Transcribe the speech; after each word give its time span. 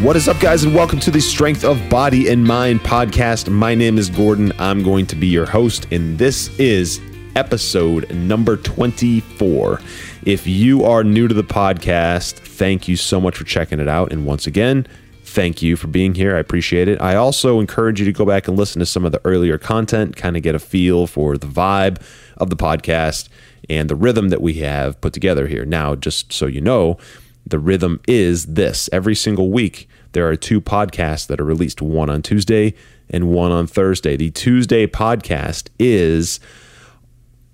What 0.00 0.16
is 0.16 0.28
up, 0.28 0.40
guys, 0.40 0.64
and 0.64 0.74
welcome 0.74 0.98
to 1.00 1.10
the 1.10 1.20
Strength 1.20 1.62
of 1.62 1.78
Body 1.90 2.30
and 2.30 2.42
Mind 2.42 2.80
podcast. 2.80 3.50
My 3.50 3.74
name 3.74 3.98
is 3.98 4.08
Gordon. 4.08 4.50
I'm 4.58 4.82
going 4.82 5.04
to 5.08 5.14
be 5.14 5.26
your 5.26 5.44
host, 5.44 5.88
and 5.92 6.18
this 6.18 6.48
is 6.58 7.02
episode 7.36 8.10
number 8.10 8.56
24. 8.56 9.78
If 10.24 10.46
you 10.46 10.84
are 10.84 11.04
new 11.04 11.28
to 11.28 11.34
the 11.34 11.44
podcast, 11.44 12.36
thank 12.36 12.88
you 12.88 12.96
so 12.96 13.20
much 13.20 13.36
for 13.36 13.44
checking 13.44 13.78
it 13.78 13.88
out. 13.88 14.10
And 14.10 14.24
once 14.24 14.46
again, 14.46 14.86
thank 15.22 15.60
you 15.60 15.76
for 15.76 15.88
being 15.88 16.14
here. 16.14 16.34
I 16.34 16.40
appreciate 16.40 16.88
it. 16.88 16.98
I 16.98 17.16
also 17.16 17.60
encourage 17.60 18.00
you 18.00 18.06
to 18.06 18.12
go 18.12 18.24
back 18.24 18.48
and 18.48 18.56
listen 18.56 18.80
to 18.80 18.86
some 18.86 19.04
of 19.04 19.12
the 19.12 19.20
earlier 19.26 19.58
content, 19.58 20.16
kind 20.16 20.34
of 20.34 20.42
get 20.42 20.54
a 20.54 20.58
feel 20.58 21.06
for 21.08 21.36
the 21.36 21.46
vibe 21.46 22.00
of 22.38 22.48
the 22.48 22.56
podcast 22.56 23.28
and 23.68 23.90
the 23.90 23.96
rhythm 23.96 24.30
that 24.30 24.40
we 24.40 24.54
have 24.54 24.98
put 25.02 25.12
together 25.12 25.46
here. 25.46 25.66
Now, 25.66 25.94
just 25.94 26.32
so 26.32 26.46
you 26.46 26.62
know, 26.62 26.96
the 27.46 27.58
rhythm 27.58 28.00
is 28.06 28.46
this 28.46 28.88
every 28.92 29.14
single 29.14 29.50
week 29.50 29.88
there 30.12 30.28
are 30.28 30.36
two 30.36 30.60
podcasts 30.60 31.26
that 31.28 31.40
are 31.40 31.44
released 31.44 31.80
one 31.80 32.10
on 32.10 32.22
Tuesday 32.22 32.74
and 33.08 33.28
one 33.28 33.52
on 33.52 33.66
Thursday. 33.66 34.16
The 34.16 34.30
Tuesday 34.30 34.86
podcast 34.86 35.68
is 35.78 36.40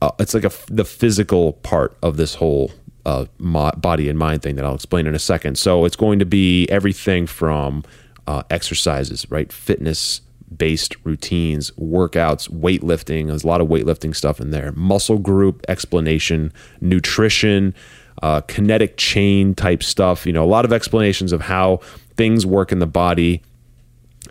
uh, 0.01 0.11
it's 0.19 0.35
like 0.35 0.45
a 0.45 0.53
the 0.69 0.85
physical 0.85 1.55
part 1.55 1.97
of 2.03 2.17
this 2.17 2.35
whole 2.35 2.71
uh, 3.05 3.27
body 3.39 4.09
and 4.09 4.19
mind 4.19 4.43
thing 4.43 4.57
that 4.57 4.65
I'll 4.65 4.75
explain 4.75 5.07
in 5.07 5.15
a 5.15 5.19
second. 5.19 5.59
So 5.59 5.85
it's 5.85 5.97
going 5.97 6.19
to 6.19 6.27
be 6.27 6.67
everything 6.69 7.27
from 7.27 7.85
uh, 8.27 8.43
exercises, 8.51 9.31
right? 9.31 9.53
Fitness 9.53 10.23
based 10.57 10.95
routines, 11.05 11.71
workouts, 11.73 12.49
weightlifting. 12.49 13.27
There's 13.27 13.45
a 13.45 13.47
lot 13.47 13.61
of 13.61 13.69
weightlifting 13.69 14.15
stuff 14.15 14.41
in 14.41 14.51
there. 14.51 14.73
Muscle 14.73 15.19
group 15.19 15.65
explanation, 15.69 16.53
nutrition, 16.81 17.75
uh, 18.23 18.41
kinetic 18.43 18.97
chain 18.97 19.55
type 19.55 19.83
stuff. 19.83 20.27
You 20.27 20.33
know, 20.33 20.45
a 20.45 20.47
lot 20.47 20.65
of 20.65 20.73
explanations 20.73 21.33
of 21.33 21.43
how 21.43 21.81
things 22.17 22.47
work 22.47 22.73
in 22.73 22.79
the 22.79 22.87
body 22.87 23.43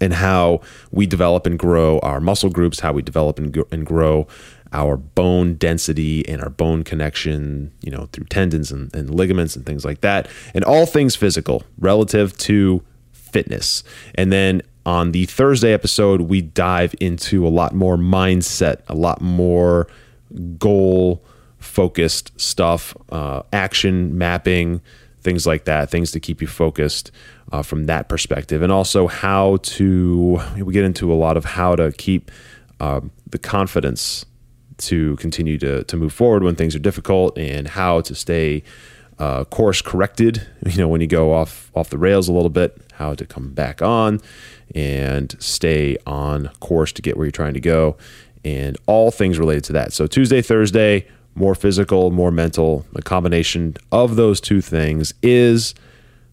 and 0.02 0.14
how 0.14 0.62
we 0.92 1.06
develop 1.06 1.46
and 1.46 1.58
grow 1.58 2.00
our 2.00 2.20
muscle 2.20 2.50
groups, 2.50 2.80
how 2.82 2.92
we 2.94 3.02
develop 3.02 3.40
and, 3.40 3.58
and 3.72 3.86
grow 3.86 4.28
our 4.74 4.98
bone 4.98 5.54
density 5.56 6.28
and 6.28 6.42
our 6.42 6.50
bone 6.50 6.84
connection, 6.84 7.72
you 7.82 7.92
know, 7.92 8.10
through 8.12 8.26
tendons 8.26 8.72
and, 8.72 8.94
and 8.94 9.10
ligaments 9.10 9.56
and 9.56 9.66
things 9.66 9.86
like 9.86 10.02
that, 10.02 10.28
and 10.54 10.66
all 10.66 10.86
things 10.86 11.16
physical 11.16 11.64
relative 11.80 12.36
to 12.38 12.84
fitness. 13.14 13.84
And 14.16 14.34
then 14.34 14.62
on 14.86 15.14
the 15.14 15.26
Thursday 15.26 15.74
episode, 15.74 16.22
we 16.22 16.42
dive 16.42 16.94
into 17.00 17.48
a 17.48 17.50
lot 17.50 17.74
more 17.74 17.96
mindset, 17.96 18.82
a 18.88 18.96
lot 18.96 19.22
more 19.22 19.88
goal 20.58 21.24
focused 21.60 22.40
stuff, 22.40 22.96
uh, 23.10 23.42
action 23.52 24.18
mapping, 24.18 24.82
things 25.22 25.48
like 25.48 25.66
that, 25.66 25.90
things 25.90 26.12
to 26.12 26.20
keep 26.20 26.42
you 26.42 26.48
focused 26.48 27.12
uh, 27.52 27.62
from 27.62 27.86
that 27.86 28.08
perspective, 28.08 28.62
and 28.62 28.72
also 28.72 29.08
how 29.08 29.58
to 29.64 30.40
we 30.58 30.74
get 30.74 30.86
into 30.86 31.12
a 31.12 31.16
lot 31.16 31.38
of 31.38 31.46
how 31.46 31.76
to 31.76 31.92
keep 31.94 32.32
um, 32.80 33.12
the 33.30 33.40
confidence 33.40 34.26
to 34.78 35.16
continue 35.18 35.58
to 35.58 35.84
to 35.86 35.98
move 35.98 36.14
forward 36.14 36.44
when 36.44 36.56
things 36.56 36.76
are 36.76 36.80
difficult, 36.80 37.38
and 37.38 37.70
how 37.70 38.02
to 38.02 38.16
stay 38.16 38.64
uh, 39.20 39.44
course 39.46 39.82
corrected. 39.82 40.48
You 40.66 40.80
know, 40.80 40.88
when 40.88 41.02
you 41.02 41.08
go 41.08 41.34
off 41.34 41.72
off 41.76 41.90
the 41.90 41.98
rails 41.98 42.28
a 42.28 42.34
little 42.34 42.50
bit, 42.50 42.78
how 42.94 43.14
to 43.14 43.26
come 43.26 43.52
back 43.54 43.82
on 43.82 44.20
and 44.74 45.36
stay 45.40 45.96
on 46.08 46.48
course 46.60 46.92
to 46.94 47.02
get 47.02 47.16
where 47.16 47.26
you're 47.26 47.32
trying 47.32 47.54
to 47.54 47.60
go, 47.60 47.98
and 48.44 48.78
all 48.88 49.12
things 49.12 49.38
related 49.38 49.64
to 49.66 49.74
that. 49.74 49.94
So 49.94 50.08
Tuesday, 50.08 50.42
Thursday, 50.42 51.08
more 51.36 51.54
physical, 51.54 52.12
more 52.12 52.32
mental. 52.32 52.86
The 52.94 53.02
combination 53.02 53.76
of 53.92 54.16
those 54.16 54.42
two 54.42 54.62
things 54.62 55.14
is 55.22 55.76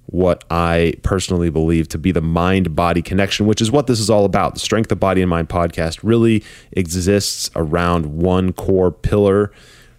what 0.07 0.45
I 0.51 0.95
personally 1.03 1.51
believe 1.51 1.89
to 1.89 1.99
be 1.99 2.13
the 2.13 2.21
mind 2.21 2.75
body 2.75 3.03
connection, 3.03 3.47
which 3.47 3.61
is 3.61 3.71
what 3.71 3.87
this 3.87 4.01
is 4.01 4.11
all 4.11 4.25
about. 4.25 4.55
The 4.55 4.61
Strength 4.61 4.93
of 4.93 5.01
Body 5.01 5.23
and 5.23 5.31
Mind 5.31 5.49
podcast 5.49 6.01
really 6.03 6.45
exists 6.73 7.51
around 7.57 8.07
one 8.07 8.53
core 8.53 8.91
pillar 8.91 9.53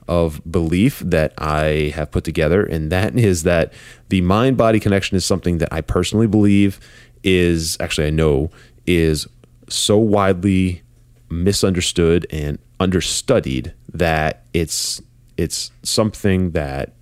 of 0.08 0.42
belief 0.50 1.00
that 1.00 1.34
I 1.38 1.94
have 1.96 2.12
put 2.12 2.24
together, 2.24 2.64
and 2.64 2.92
that 2.92 3.18
is 3.18 3.44
that 3.44 3.74
the 4.10 4.22
mind 4.22 4.58
body 4.58 4.80
connection 4.80 5.16
is 5.16 5.26
something 5.26 5.60
that 5.60 5.72
I 5.72 5.82
personally 5.82 6.28
believe 6.28 6.80
is 7.24 7.78
actually, 7.80 8.08
I 8.08 8.12
know, 8.12 8.52
is 8.86 9.28
so 9.70 9.98
widely 9.98 10.84
misunderstood 11.30 12.28
and 12.30 12.60
understudied 12.80 13.74
that 13.94 14.44
it's 14.54 15.02
it's 15.38 15.72
something 15.82 16.52
that 16.52 16.94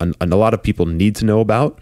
a, 0.00 0.12
a 0.20 0.26
lot 0.26 0.54
of 0.54 0.62
people 0.62 0.86
need 0.86 1.14
to 1.16 1.24
know 1.24 1.40
about 1.40 1.80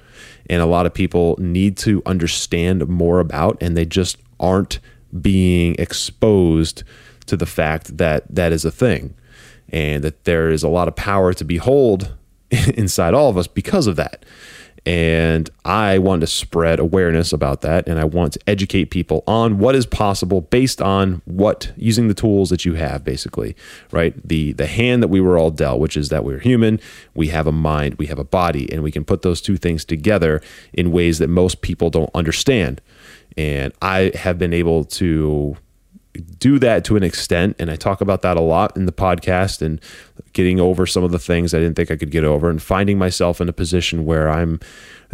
and 0.49 0.61
a 0.61 0.67
lot 0.67 0.85
of 0.87 0.93
people 0.93 1.37
need 1.39 1.77
to 1.79 2.03
understand 2.05 2.87
more 2.89 3.21
about, 3.21 3.57
and 3.63 3.77
they 3.77 3.87
just 3.87 4.17
aren't 4.41 4.81
being 5.21 5.77
exposed 5.79 6.83
to 7.27 7.37
the 7.37 7.47
fact 7.47 7.99
that 7.99 8.25
that 8.35 8.53
is 8.53 8.65
a 8.65 8.71
thing 8.71 9.15
and 9.69 10.03
that 10.03 10.25
there 10.25 10.51
is 10.51 10.63
a 10.63 10.69
lot 10.69 10.89
of 10.89 10.97
power 10.97 11.33
to 11.33 11.45
behold 11.45 12.17
inside 12.75 13.15
all 13.15 13.31
of 13.31 13.37
us 13.37 13.47
because 13.47 13.87
of 13.87 13.97
that. 13.97 14.25
And 14.87 15.51
I 15.65 15.99
want 15.99 16.23
to 16.23 16.27
spread 16.27 16.79
awareness 16.79 17.33
about 17.33 17.61
that. 17.61 17.87
And 17.87 17.99
I 17.99 18.05
want 18.05 18.33
to 18.35 18.41
educate 18.47 18.87
people 18.87 19.23
on 19.27 19.59
what 19.59 19.75
is 19.75 19.87
possible 19.87 20.41
based 20.41 20.81
on 20.81 21.23
what 21.27 21.73
using 21.77 22.09
the 22.09 22.15
tools 22.15 22.51
that 22.51 22.65
you 22.65 22.75
have, 22.75 23.05
basically, 23.05 23.55
right? 23.93 24.15
The 24.27 24.53
the 24.53 24.67
hand 24.67 25.03
that 25.03 25.09
we 25.09 25.21
were 25.21 25.39
all 25.39 25.51
dealt, 25.51 25.81
which 25.81 25.97
is 25.97 26.09
that 26.09 26.25
we're 26.25 26.39
human, 26.39 26.81
we 27.15 27.29
have 27.29 27.47
a 27.47 27.53
mind, 27.53 27.97
we 27.97 28.07
have 28.07 28.19
a 28.19 28.25
body, 28.25 28.73
and 28.73 28.83
we 28.83 28.91
can 28.91 29.05
put 29.05 29.23
those 29.23 29.41
two 29.41 29.57
things 29.57 29.85
together 29.85 30.41
in 30.73 30.93
ways 30.93 31.19
that 31.19 31.29
most 31.29 31.61
people 31.61 31.91
don't 31.91 32.11
understand. 32.15 32.81
And 33.37 33.73
I 33.81 34.13
have 34.15 34.39
been 34.39 34.53
able 34.53 34.85
to 34.85 35.57
do 36.39 36.59
that 36.59 36.85
to 36.85 36.97
an 36.97 37.03
extent 37.03 37.55
and 37.59 37.71
i 37.71 37.77
talk 37.77 38.01
about 38.01 38.23
that 38.23 38.37
a 38.37 38.41
lot 38.41 38.77
in 38.77 38.87
the 38.87 38.93
podcast 38.93 39.63
and 39.63 39.81
getting 40.33 40.59
over 40.59 40.87
some 40.87 41.05
of 41.05 41.13
the 41.13 41.19
things 41.19 41.55
i 41.55 41.59
didn't 41.59 41.77
think 41.77 41.91
i 41.91 41.97
could 41.97 42.11
get 42.11 42.25
over 42.25 42.51
and 42.51 42.63
finding 42.63 42.99
myself 42.99 43.41
in 43.41 43.49
a 43.49 43.53
position 43.53 44.05
where 44.05 44.29
i'm 44.29 44.59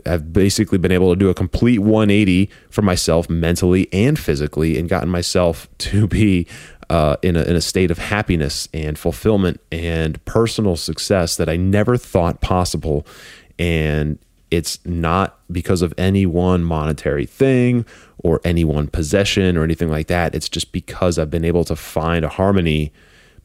i've 0.07 0.33
basically 0.33 0.79
been 0.79 0.93
able 0.93 1.13
to 1.13 1.19
do 1.19 1.29
a 1.29 1.35
complete 1.35 1.81
180 1.81 2.49
for 2.71 2.83
myself 2.83 3.29
mentally 3.29 3.89
and 3.93 4.19
physically 4.19 4.79
and 4.79 4.89
gotten 4.89 5.09
myself 5.09 5.69
to 5.79 6.07
be 6.07 6.47
uh, 6.89 7.17
in, 7.21 7.35
a, 7.35 7.43
in 7.43 7.57
a 7.57 7.61
state 7.61 7.91
of 7.91 7.99
happiness 7.99 8.69
and 8.73 8.97
fulfillment 8.97 9.61
and 9.73 10.25
personal 10.25 10.77
success 10.77 11.37
that 11.37 11.49
i 11.49 11.57
never 11.57 11.97
thought 11.97 12.41
possible. 12.41 13.05
And 13.59 14.19
it's 14.51 14.79
not 14.85 15.39
because 15.51 15.83
of 15.83 15.93
any 15.99 16.27
one 16.27 16.63
monetary 16.63 17.27
thing 17.27 17.85
or 18.19 18.41
any 18.45 18.65
one 18.65 18.87
possession 18.87 19.57
or 19.57 19.65
anything 19.65 19.91
like 19.91 20.07
that. 20.07 20.35
It's 20.35 20.49
just 20.49 20.73
because 20.73 21.19
I've 21.19 21.31
been 21.31 21.45
able 21.45 21.65
to 21.65 21.77
find 21.77 22.25
a 22.25 22.29
harmony 22.29 22.93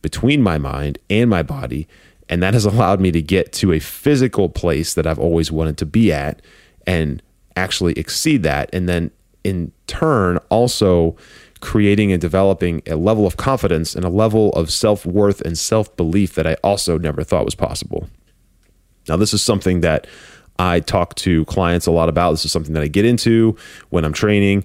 between 0.01 0.41
my 0.41 0.57
mind 0.57 1.00
and 1.09 1.29
my 1.29 1.44
body. 1.44 1.88
And 2.30 2.42
that 2.44 2.53
has 2.53 2.65
allowed 2.71 3.00
me 3.00 3.12
to 3.12 3.21
get 3.21 3.51
to 3.53 3.74
a 3.74 3.80
physical 3.80 4.50
place 4.50 4.94
that 4.94 5.07
I've 5.07 5.19
always 5.19 5.51
wanted 5.51 5.77
to 5.80 5.86
be 5.86 6.12
at 6.12 6.42
and 6.86 7.21
actually 7.56 7.94
exceed 7.94 8.44
that. 8.44 8.69
And 8.74 8.88
then 8.88 9.12
in 9.44 9.71
turn, 9.88 10.38
also 10.50 11.15
creating 11.62 12.12
and 12.12 12.19
developing 12.19 12.81
a 12.88 12.95
level 12.95 13.27
of 13.27 13.38
confidence 13.38 13.95
and 13.95 14.04
a 14.04 14.09
level 14.09 14.50
of 14.54 14.71
self 14.71 15.06
worth 15.06 15.42
and 15.42 15.57
self 15.57 15.95
belief 15.95 16.36
that 16.36 16.47
I 16.47 16.56
also 16.63 16.97
never 16.97 17.24
thought 17.24 17.45
was 17.45 17.56
possible. 17.56 18.07
Now, 19.07 19.18
this 19.18 19.33
is 19.33 19.42
something 19.42 19.81
that 19.81 20.07
I 20.62 20.80
talk 20.80 21.16
to 21.16 21.44
clients 21.46 21.88
a 21.88 21.92
lot 21.92 22.08
about. 22.08 22.31
This 22.31 22.46
is 22.46 22.52
something 22.52 22.75
that 22.75 22.84
I 22.84 22.88
get 22.88 23.04
into 23.04 23.58
when 23.90 24.06
I'm 24.06 24.13
training 24.13 24.63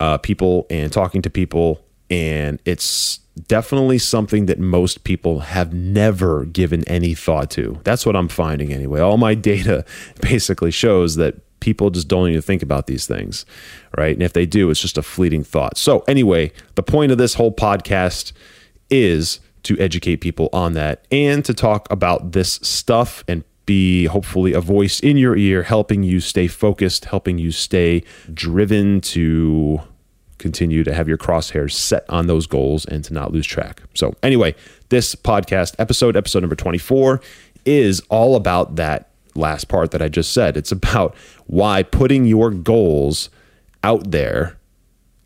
uh, 0.00 0.18
people 0.18 0.66
and 0.70 0.92
talking 0.92 1.22
to 1.22 1.30
people. 1.30 1.84
And 2.10 2.60
it's 2.64 3.20
definitely 3.46 3.98
something 3.98 4.46
that 4.46 4.58
most 4.58 5.04
people 5.04 5.40
have 5.40 5.72
never 5.72 6.46
given 6.46 6.82
any 6.88 7.14
thought 7.14 7.48
to. 7.52 7.80
That's 7.84 8.04
what 8.04 8.16
I'm 8.16 8.26
finding 8.26 8.72
anyway. 8.72 9.00
All 9.00 9.18
my 9.18 9.34
data 9.52 9.84
basically 10.20 10.72
shows 10.72 11.14
that 11.14 11.36
people 11.60 11.90
just 11.90 12.08
don't 12.08 12.28
even 12.28 12.42
think 12.42 12.64
about 12.64 12.88
these 12.88 13.06
things, 13.06 13.46
right? 13.96 14.16
And 14.16 14.24
if 14.24 14.32
they 14.32 14.46
do, 14.46 14.68
it's 14.70 14.80
just 14.80 14.98
a 14.98 15.02
fleeting 15.02 15.44
thought. 15.44 15.78
So, 15.78 16.00
anyway, 16.08 16.50
the 16.74 16.82
point 16.82 17.12
of 17.12 17.18
this 17.18 17.34
whole 17.34 17.52
podcast 17.52 18.32
is 18.90 19.38
to 19.62 19.78
educate 19.78 20.16
people 20.16 20.48
on 20.52 20.72
that 20.72 21.06
and 21.12 21.44
to 21.44 21.54
talk 21.54 21.86
about 21.90 22.32
this 22.32 22.54
stuff 22.62 23.22
and 23.28 23.44
be 23.66 24.06
hopefully 24.06 24.52
a 24.52 24.60
voice 24.60 25.00
in 25.00 25.16
your 25.16 25.36
ear, 25.36 25.64
helping 25.64 26.02
you 26.02 26.20
stay 26.20 26.46
focused, 26.46 27.06
helping 27.06 27.38
you 27.38 27.50
stay 27.50 28.02
driven 28.32 29.00
to 29.00 29.80
continue 30.38 30.84
to 30.84 30.92
have 30.92 31.08
your 31.08 31.18
crosshairs 31.18 31.72
set 31.72 32.04
on 32.08 32.26
those 32.26 32.46
goals 32.46 32.84
and 32.84 33.04
to 33.04 33.12
not 33.12 33.32
lose 33.32 33.46
track. 33.46 33.82
So, 33.94 34.14
anyway, 34.22 34.54
this 34.88 35.14
podcast 35.14 35.74
episode, 35.78 36.16
episode 36.16 36.40
number 36.40 36.56
24, 36.56 37.20
is 37.64 38.00
all 38.08 38.36
about 38.36 38.76
that 38.76 39.10
last 39.34 39.68
part 39.68 39.90
that 39.90 40.00
I 40.00 40.08
just 40.08 40.32
said. 40.32 40.56
It's 40.56 40.72
about 40.72 41.14
why 41.46 41.82
putting 41.82 42.24
your 42.24 42.50
goals 42.50 43.30
out 43.82 44.10
there 44.10 44.56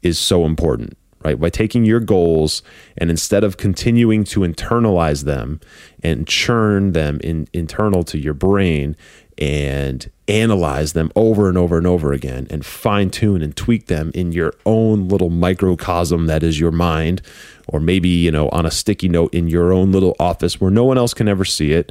is 0.02 0.19
so 0.19 0.44
important, 0.44 0.96
right? 1.25 1.38
By 1.38 1.50
taking 1.50 1.84
your 1.84 2.00
goals 2.00 2.62
and 2.96 3.11
instead 3.11 3.44
of 3.44 3.56
continuing 3.56 4.25
to 4.25 4.40
internalize 4.40 5.25
them 5.25 5.61
and 6.02 6.26
churn 6.26 6.93
them 6.93 7.20
in 7.22 7.46
internal 7.52 8.02
to 8.05 8.19
your 8.19 8.34
brain 8.34 8.96
and 9.37 10.11
analyze 10.28 10.93
them 10.93 11.11
over 11.17 11.49
and 11.49 11.56
over 11.56 11.78
and 11.78 11.87
over 11.87 12.12
again 12.12 12.46
and 12.50 12.64
fine 12.64 13.11
tune 13.11 13.43
and 13.43 13.56
tweak 13.56 13.87
them 13.87 14.11
in 14.14 14.32
your 14.32 14.52
own 14.67 15.08
little 15.08 15.31
microcosm 15.31 16.26
that 16.26 16.43
is 16.43 16.61
your 16.61 16.70
mind 16.70 17.23
or 17.66 17.81
maybe 17.81 18.08
you 18.08 18.31
know 18.31 18.49
on 18.50 18.66
a 18.66 18.70
sticky 18.70 19.08
note 19.08 19.32
in 19.34 19.49
your 19.49 19.73
own 19.73 19.90
little 19.90 20.14
office 20.20 20.61
where 20.61 20.70
no 20.70 20.84
one 20.84 20.99
else 20.99 21.14
can 21.14 21.26
ever 21.26 21.44
see 21.44 21.73
it 21.73 21.90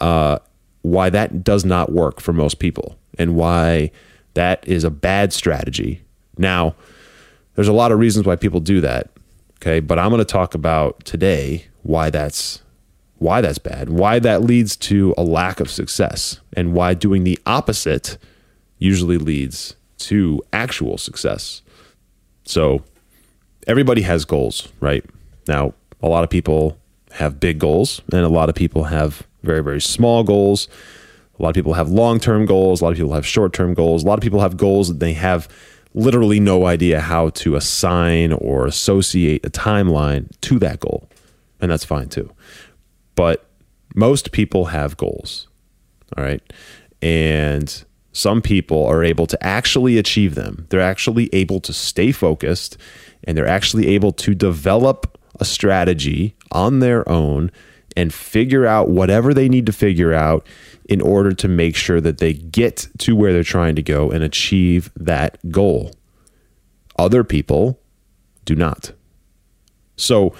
uh, 0.00 0.38
why 0.82 1.08
that 1.08 1.42
does 1.42 1.64
not 1.64 1.90
work 1.90 2.20
for 2.20 2.32
most 2.32 2.58
people 2.58 2.96
and 3.18 3.34
why 3.34 3.90
that 4.34 4.66
is 4.68 4.84
a 4.84 4.90
bad 4.90 5.32
strategy 5.32 6.02
now 6.36 6.74
there's 7.54 7.68
a 7.68 7.72
lot 7.72 7.92
of 7.92 7.98
reasons 7.98 8.26
why 8.26 8.36
people 8.36 8.60
do 8.60 8.80
that 8.80 9.10
okay 9.56 9.80
but 9.80 9.98
i'm 9.98 10.10
going 10.10 10.18
to 10.18 10.24
talk 10.24 10.54
about 10.54 11.04
today 11.04 11.66
why 11.82 12.10
that's 12.10 12.62
why 13.22 13.40
that's 13.40 13.58
bad, 13.58 13.88
why 13.88 14.18
that 14.18 14.42
leads 14.42 14.76
to 14.76 15.14
a 15.16 15.22
lack 15.22 15.60
of 15.60 15.70
success, 15.70 16.40
and 16.54 16.74
why 16.74 16.92
doing 16.92 17.22
the 17.22 17.38
opposite 17.46 18.18
usually 18.78 19.16
leads 19.16 19.76
to 19.96 20.42
actual 20.52 20.98
success. 20.98 21.62
So, 22.44 22.82
everybody 23.68 24.02
has 24.02 24.24
goals, 24.24 24.68
right? 24.80 25.04
Now, 25.46 25.72
a 26.02 26.08
lot 26.08 26.24
of 26.24 26.30
people 26.30 26.76
have 27.12 27.38
big 27.38 27.60
goals, 27.60 28.02
and 28.12 28.22
a 28.22 28.28
lot 28.28 28.48
of 28.48 28.56
people 28.56 28.84
have 28.84 29.22
very, 29.44 29.62
very 29.62 29.80
small 29.80 30.24
goals. 30.24 30.66
A 31.38 31.42
lot 31.42 31.50
of 31.50 31.54
people 31.54 31.74
have 31.74 31.88
long 31.88 32.18
term 32.18 32.44
goals. 32.44 32.80
A 32.80 32.84
lot 32.84 32.90
of 32.90 32.96
people 32.96 33.14
have 33.14 33.26
short 33.26 33.52
term 33.52 33.72
goals. 33.72 34.02
A 34.02 34.06
lot 34.06 34.18
of 34.18 34.22
people 34.22 34.40
have 34.40 34.56
goals 34.56 34.88
that 34.88 34.98
they 34.98 35.12
have 35.12 35.48
literally 35.94 36.40
no 36.40 36.66
idea 36.66 37.00
how 37.00 37.30
to 37.30 37.56
assign 37.56 38.32
or 38.32 38.66
associate 38.66 39.44
a 39.44 39.50
timeline 39.50 40.28
to 40.40 40.58
that 40.58 40.80
goal. 40.80 41.08
And 41.60 41.70
that's 41.70 41.84
fine 41.84 42.08
too 42.08 42.32
but 43.14 43.48
most 43.94 44.32
people 44.32 44.66
have 44.66 44.96
goals. 44.96 45.48
All 46.16 46.24
right. 46.24 46.42
And 47.00 47.84
some 48.12 48.42
people 48.42 48.84
are 48.86 49.02
able 49.02 49.26
to 49.26 49.42
actually 49.44 49.98
achieve 49.98 50.34
them. 50.34 50.66
They're 50.70 50.80
actually 50.80 51.28
able 51.32 51.60
to 51.60 51.72
stay 51.72 52.12
focused 52.12 52.76
and 53.24 53.36
they're 53.36 53.46
actually 53.46 53.88
able 53.88 54.12
to 54.12 54.34
develop 54.34 55.18
a 55.40 55.44
strategy 55.44 56.36
on 56.50 56.80
their 56.80 57.08
own 57.08 57.50
and 57.96 58.12
figure 58.12 58.66
out 58.66 58.88
whatever 58.88 59.34
they 59.34 59.48
need 59.48 59.66
to 59.66 59.72
figure 59.72 60.12
out 60.12 60.46
in 60.88 61.00
order 61.00 61.32
to 61.32 61.48
make 61.48 61.76
sure 61.76 62.00
that 62.00 62.18
they 62.18 62.32
get 62.32 62.88
to 62.98 63.14
where 63.14 63.32
they're 63.32 63.42
trying 63.42 63.74
to 63.76 63.82
go 63.82 64.10
and 64.10 64.22
achieve 64.24 64.90
that 64.96 65.38
goal. 65.50 65.92
Other 66.98 67.24
people 67.24 67.80
do 68.44 68.54
not. 68.54 68.92
So, 69.96 70.34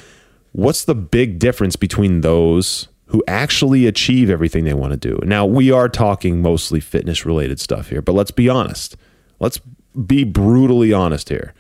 what's 0.53 0.85
the 0.85 0.95
big 0.95 1.39
difference 1.39 1.77
between 1.77 2.21
those 2.21 2.89
who 3.07 3.23
actually 3.29 3.87
achieve 3.87 4.31
everything 4.31 4.65
they 4.65 4.75
want 4.75 4.93
to 4.93 4.97
do? 4.97 5.19
Now, 5.25 5.47
we 5.47 5.71
are 5.71 5.89
talking 5.89 6.43
mostly 6.43 6.81
fitness 6.81 7.25
related 7.25 7.61
stuff 7.61 7.89
here, 7.89 8.03
but 8.03 8.15
let's 8.15 8.31
be 8.31 8.49
honest. 8.49 8.97
Let's 9.39 9.59
be 10.07 10.25
brutally 10.25 10.93
honest 10.93 11.29
here. 11.29 11.55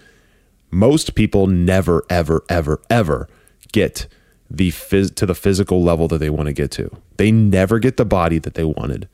Most 0.70 1.14
people 1.14 1.46
never, 1.46 2.04
ever, 2.08 2.42
ever, 2.48 2.80
ever 2.88 3.28
get 3.72 4.06
the 4.56 4.70
phys- 4.70 5.14
to 5.14 5.26
the 5.26 5.34
physical 5.34 5.82
level 5.82 6.08
that 6.08 6.18
they 6.18 6.30
want 6.30 6.46
to 6.46 6.52
get 6.52 6.70
to. 6.72 6.90
They 7.16 7.32
never 7.32 7.78
get 7.78 7.96
the 7.96 8.04
body 8.04 8.38
that 8.38 8.54
they 8.54 8.64
wanted. 8.64 9.08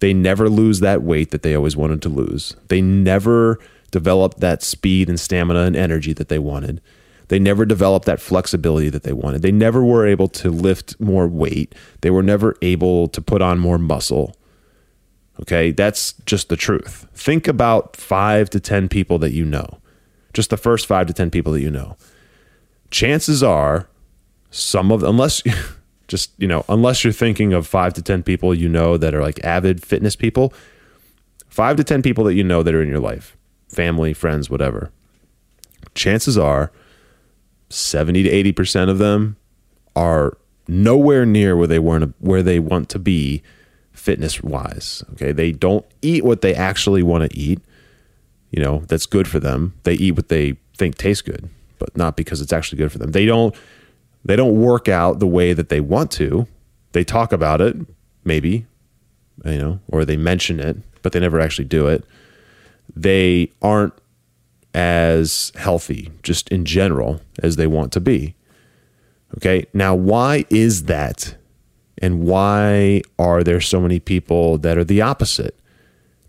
They 0.00 0.14
never 0.14 0.48
lose 0.48 0.80
that 0.80 1.02
weight 1.02 1.30
that 1.30 1.42
they 1.42 1.54
always 1.54 1.76
wanted 1.76 2.02
to 2.02 2.08
lose. 2.08 2.56
They 2.68 2.80
never 2.80 3.58
develop 3.90 4.36
that 4.36 4.62
speed 4.62 5.08
and 5.08 5.20
stamina 5.20 5.60
and 5.60 5.76
energy 5.76 6.12
that 6.14 6.28
they 6.28 6.38
wanted. 6.38 6.80
They 7.28 7.38
never 7.38 7.64
developed 7.64 8.06
that 8.06 8.20
flexibility 8.20 8.90
that 8.90 9.02
they 9.02 9.12
wanted. 9.12 9.42
They 9.42 9.52
never 9.52 9.82
were 9.84 10.06
able 10.06 10.28
to 10.28 10.50
lift 10.50 10.98
more 11.00 11.26
weight. 11.26 11.74
They 12.00 12.10
were 12.10 12.22
never 12.22 12.56
able 12.60 13.08
to 13.08 13.22
put 13.22 13.40
on 13.40 13.58
more 13.58 13.78
muscle. 13.78 14.36
Okay, 15.40 15.70
that's 15.70 16.14
just 16.26 16.48
the 16.48 16.56
truth. 16.56 17.06
Think 17.14 17.48
about 17.48 17.96
five 17.96 18.50
to 18.50 18.60
10 18.60 18.88
people 18.88 19.18
that 19.18 19.32
you 19.32 19.44
know, 19.44 19.78
just 20.32 20.50
the 20.50 20.56
first 20.56 20.86
five 20.86 21.06
to 21.06 21.12
10 21.12 21.30
people 21.30 21.52
that 21.52 21.62
you 21.62 21.70
know. 21.70 21.96
Chances 22.90 23.42
are, 23.42 23.88
some 24.54 24.92
of 24.92 25.02
unless 25.02 25.42
just, 26.08 26.30
you 26.38 26.46
know, 26.46 26.64
unless 26.68 27.02
you're 27.02 27.12
thinking 27.12 27.52
of 27.52 27.66
five 27.66 27.92
to 27.94 28.02
10 28.02 28.22
people 28.22 28.54
you 28.54 28.68
know 28.68 28.96
that 28.96 29.14
are 29.14 29.22
like 29.22 29.42
avid 29.44 29.82
fitness 29.82 30.14
people, 30.14 30.52
five 31.48 31.76
to 31.76 31.84
10 31.84 32.02
people 32.02 32.24
that 32.24 32.34
you 32.34 32.44
know 32.44 32.62
that 32.62 32.74
are 32.74 32.82
in 32.82 32.88
your 32.88 33.00
life, 33.00 33.36
family, 33.68 34.12
friends, 34.12 34.48
whatever. 34.48 34.90
Chances 35.94 36.38
are, 36.38 36.70
70 37.68 38.22
to 38.22 38.52
80% 38.52 38.90
of 38.90 38.98
them 38.98 39.36
are 39.96 40.38
nowhere 40.68 41.26
near 41.26 41.56
where 41.56 41.66
they 41.66 41.78
want 41.78 42.14
where 42.20 42.42
they 42.42 42.58
want 42.58 42.88
to 42.90 42.98
be 42.98 43.42
fitness 43.92 44.42
wise. 44.42 45.02
Okay? 45.14 45.32
They 45.32 45.50
don't 45.50 45.84
eat 46.00 46.24
what 46.24 46.42
they 46.42 46.54
actually 46.54 47.02
want 47.02 47.28
to 47.28 47.38
eat. 47.38 47.60
You 48.50 48.62
know, 48.62 48.84
that's 48.86 49.06
good 49.06 49.26
for 49.26 49.40
them. 49.40 49.74
They 49.82 49.94
eat 49.94 50.12
what 50.12 50.28
they 50.28 50.56
think 50.76 50.96
tastes 50.96 51.22
good, 51.22 51.48
but 51.80 51.96
not 51.96 52.16
because 52.16 52.40
it's 52.40 52.52
actually 52.52 52.78
good 52.78 52.92
for 52.92 52.98
them. 52.98 53.10
They 53.10 53.26
don't 53.26 53.54
they 54.24 54.36
don't 54.36 54.60
work 54.60 54.88
out 54.88 55.18
the 55.18 55.26
way 55.26 55.52
that 55.52 55.68
they 55.68 55.80
want 55.80 56.10
to. 56.12 56.46
They 56.92 57.04
talk 57.04 57.32
about 57.32 57.60
it, 57.60 57.76
maybe, 58.24 58.66
you 59.44 59.58
know, 59.58 59.80
or 59.88 60.04
they 60.04 60.16
mention 60.16 60.60
it, 60.60 60.76
but 61.02 61.12
they 61.12 61.20
never 61.20 61.40
actually 61.40 61.66
do 61.66 61.86
it. 61.86 62.04
They 62.94 63.50
aren't 63.60 63.94
as 64.74 65.52
healthy, 65.56 66.10
just 66.22 66.48
in 66.48 66.64
general, 66.64 67.20
as 67.42 67.56
they 67.56 67.66
want 67.66 67.92
to 67.92 68.00
be. 68.00 68.34
Okay. 69.36 69.66
Now, 69.72 69.94
why 69.94 70.44
is 70.50 70.84
that? 70.84 71.36
And 71.98 72.24
why 72.24 73.02
are 73.18 73.44
there 73.44 73.60
so 73.60 73.80
many 73.80 74.00
people 74.00 74.58
that 74.58 74.76
are 74.76 74.84
the 74.84 75.00
opposite? 75.00 75.58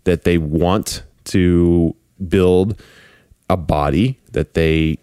That 0.04 0.22
they 0.22 0.38
want 0.38 1.02
to 1.24 1.94
build 2.28 2.80
a 3.50 3.56
body 3.56 4.20
that 4.32 4.54
they 4.54 4.98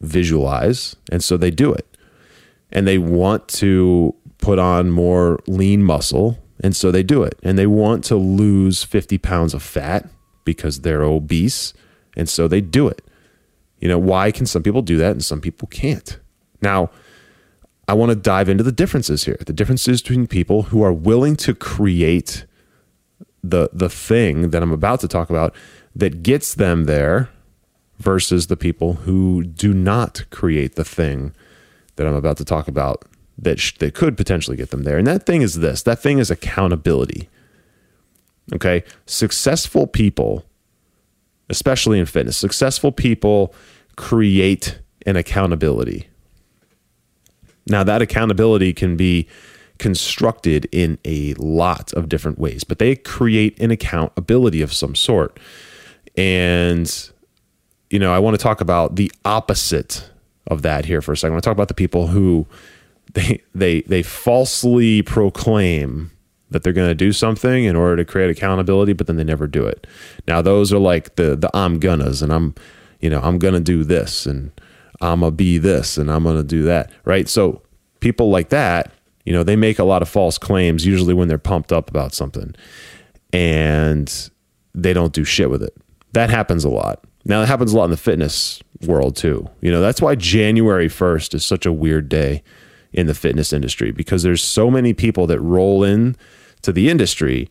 visualize, 0.00 0.96
and 1.10 1.24
so 1.24 1.36
they 1.36 1.50
do 1.50 1.72
it. 1.72 1.86
And 2.72 2.86
they 2.86 2.98
want 2.98 3.48
to 3.48 4.14
put 4.38 4.58
on 4.58 4.90
more 4.90 5.38
lean 5.46 5.82
muscle, 5.82 6.38
and 6.60 6.74
so 6.74 6.90
they 6.90 7.02
do 7.02 7.22
it. 7.22 7.38
And 7.42 7.58
they 7.58 7.66
want 7.66 8.02
to 8.04 8.16
lose 8.16 8.82
50 8.82 9.18
pounds 9.18 9.54
of 9.54 9.62
fat 9.62 10.08
because 10.44 10.80
they're 10.80 11.02
obese 11.02 11.74
and 12.16 12.28
so 12.28 12.48
they 12.48 12.60
do 12.60 12.88
it. 12.88 13.02
You 13.80 13.88
know, 13.88 13.98
why 13.98 14.30
can 14.30 14.46
some 14.46 14.62
people 14.62 14.82
do 14.82 14.96
that 14.98 15.12
and 15.12 15.24
some 15.24 15.40
people 15.40 15.68
can't? 15.68 16.18
Now, 16.60 16.90
I 17.88 17.94
want 17.94 18.10
to 18.10 18.16
dive 18.16 18.48
into 18.48 18.62
the 18.62 18.72
differences 18.72 19.24
here. 19.24 19.38
The 19.44 19.52
differences 19.52 20.02
between 20.02 20.26
people 20.26 20.64
who 20.64 20.82
are 20.82 20.92
willing 20.92 21.36
to 21.36 21.54
create 21.54 22.46
the 23.42 23.68
the 23.72 23.88
thing 23.88 24.50
that 24.50 24.62
I'm 24.62 24.72
about 24.72 25.00
to 25.00 25.08
talk 25.08 25.28
about 25.28 25.52
that 25.96 26.22
gets 26.22 26.54
them 26.54 26.84
there 26.84 27.28
versus 27.98 28.46
the 28.46 28.56
people 28.56 28.94
who 28.94 29.42
do 29.42 29.74
not 29.74 30.24
create 30.30 30.76
the 30.76 30.84
thing 30.84 31.34
that 31.96 32.06
I'm 32.06 32.14
about 32.14 32.36
to 32.38 32.44
talk 32.44 32.68
about 32.68 33.04
that 33.38 33.58
sh- 33.58 33.76
that 33.78 33.94
could 33.94 34.16
potentially 34.16 34.56
get 34.56 34.70
them 34.70 34.82
there. 34.82 34.98
And 34.98 35.06
that 35.06 35.26
thing 35.26 35.42
is 35.42 35.60
this. 35.60 35.82
That 35.82 36.00
thing 36.00 36.18
is 36.18 36.30
accountability. 36.30 37.28
Okay? 38.52 38.84
Successful 39.06 39.86
people 39.86 40.44
especially 41.52 41.98
in 41.98 42.06
fitness. 42.06 42.36
Successful 42.36 42.90
people 42.90 43.54
create 43.96 44.80
an 45.06 45.16
accountability. 45.16 46.08
Now, 47.66 47.84
that 47.84 48.02
accountability 48.02 48.72
can 48.72 48.96
be 48.96 49.28
constructed 49.78 50.66
in 50.72 50.98
a 51.04 51.34
lot 51.34 51.92
of 51.92 52.08
different 52.08 52.38
ways, 52.38 52.64
but 52.64 52.78
they 52.78 52.96
create 52.96 53.58
an 53.60 53.70
accountability 53.70 54.62
of 54.62 54.72
some 54.72 54.94
sort. 54.94 55.38
And, 56.16 57.10
you 57.90 57.98
know, 57.98 58.12
I 58.12 58.18
want 58.18 58.34
to 58.34 58.42
talk 58.42 58.60
about 58.60 58.96
the 58.96 59.12
opposite 59.24 60.08
of 60.46 60.62
that 60.62 60.84
here 60.84 61.00
for 61.02 61.12
a 61.12 61.16
second. 61.16 61.32
I 61.32 61.34
want 61.34 61.44
to 61.44 61.48
talk 61.48 61.56
about 61.56 61.68
the 61.68 61.74
people 61.74 62.08
who 62.08 62.46
they 63.14 63.42
they 63.54 63.82
they 63.82 64.02
falsely 64.02 65.02
proclaim 65.02 66.10
that 66.50 66.62
they're 66.62 66.72
going 66.72 66.90
to 66.90 66.94
do 66.94 67.12
something 67.12 67.64
in 67.64 67.76
order 67.76 67.96
to 67.96 68.04
create 68.04 68.30
accountability, 68.30 68.92
but 68.92 69.06
then 69.06 69.16
they 69.16 69.24
never 69.24 69.46
do 69.46 69.64
it. 69.64 69.86
Now 70.28 70.42
those 70.42 70.72
are 70.72 70.78
like 70.78 71.16
the 71.16 71.36
the 71.36 71.50
I'm 71.54 71.78
gonna's, 71.78 72.22
and 72.22 72.32
I'm, 72.32 72.54
you 73.00 73.08
know, 73.08 73.20
I'm 73.20 73.38
gonna 73.38 73.60
do 73.60 73.84
this, 73.84 74.26
and 74.26 74.52
I'm 75.00 75.20
gonna 75.20 75.32
be 75.32 75.58
this, 75.58 75.96
and 75.96 76.10
I'm 76.10 76.24
gonna 76.24 76.42
do 76.42 76.62
that, 76.64 76.90
right? 77.04 77.28
So 77.28 77.62
people 78.00 78.30
like 78.30 78.50
that, 78.50 78.92
you 79.24 79.32
know, 79.32 79.42
they 79.42 79.56
make 79.56 79.78
a 79.78 79.84
lot 79.84 80.02
of 80.02 80.08
false 80.08 80.36
claims 80.36 80.84
usually 80.84 81.14
when 81.14 81.28
they're 81.28 81.38
pumped 81.38 81.72
up 81.72 81.88
about 81.88 82.12
something 82.12 82.54
and 83.32 84.30
they 84.74 84.92
don't 84.92 85.12
do 85.12 85.24
shit 85.24 85.48
with 85.48 85.62
it. 85.62 85.74
That 86.12 86.28
happens 86.28 86.64
a 86.64 86.68
lot. 86.68 87.04
Now, 87.24 87.42
it 87.42 87.46
happens 87.46 87.72
a 87.72 87.76
lot 87.76 87.84
in 87.84 87.90
the 87.90 87.96
fitness 87.96 88.60
world 88.86 89.16
too. 89.16 89.48
You 89.60 89.70
know, 89.70 89.80
that's 89.80 90.00
why 90.00 90.14
January 90.14 90.88
1st 90.88 91.34
is 91.34 91.44
such 91.44 91.66
a 91.66 91.72
weird 91.72 92.08
day 92.08 92.42
in 92.92 93.06
the 93.06 93.14
fitness 93.14 93.52
industry 93.52 93.90
because 93.90 94.22
there's 94.22 94.42
so 94.42 94.70
many 94.70 94.92
people 94.92 95.26
that 95.26 95.40
roll 95.40 95.82
in 95.82 96.16
to 96.62 96.72
the 96.72 96.90
industry 96.90 97.50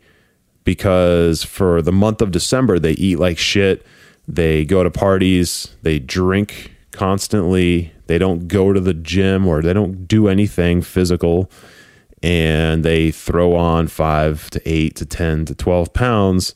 because 0.63 1.43
for 1.43 1.81
the 1.81 1.91
month 1.91 2.21
of 2.21 2.31
December 2.31 2.77
they 2.79 2.91
eat 2.93 3.17
like 3.17 3.37
shit, 3.37 3.85
they 4.27 4.63
go 4.65 4.83
to 4.83 4.91
parties, 4.91 5.75
they 5.81 5.99
drink 5.99 6.75
constantly, 6.91 7.91
they 8.07 8.17
don't 8.17 8.47
go 8.47 8.71
to 8.71 8.79
the 8.79 8.93
gym 8.93 9.47
or 9.47 9.61
they 9.61 9.73
don't 9.73 10.07
do 10.07 10.27
anything 10.27 10.81
physical 10.81 11.49
and 12.21 12.85
they 12.85 13.09
throw 13.09 13.55
on 13.55 13.87
5 13.87 14.49
to 14.51 14.61
8 14.63 14.95
to 14.95 15.05
10 15.05 15.45
to 15.45 15.55
12 15.55 15.93
pounds 15.93 16.53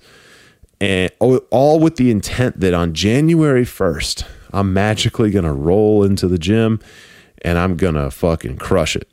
and 0.82 1.12
oh, 1.22 1.38
all 1.50 1.79
with 1.79 1.96
the 1.96 2.12
intent 2.12 2.60
that 2.60 2.74
on 2.74 2.94
January 2.94 3.63
1st 3.63 4.25
I'm 4.55 4.74
magically 4.74 5.31
going 5.31 5.45
to 5.45 5.53
roll 5.53 6.03
into 6.03 6.27
the 6.27 6.38
gym 6.38 6.79
and 7.41 7.57
I'm 7.57 7.77
going 7.77 7.95
to 7.95 8.09
fucking 8.09 8.57
crush 8.57 8.95
it, 8.95 9.07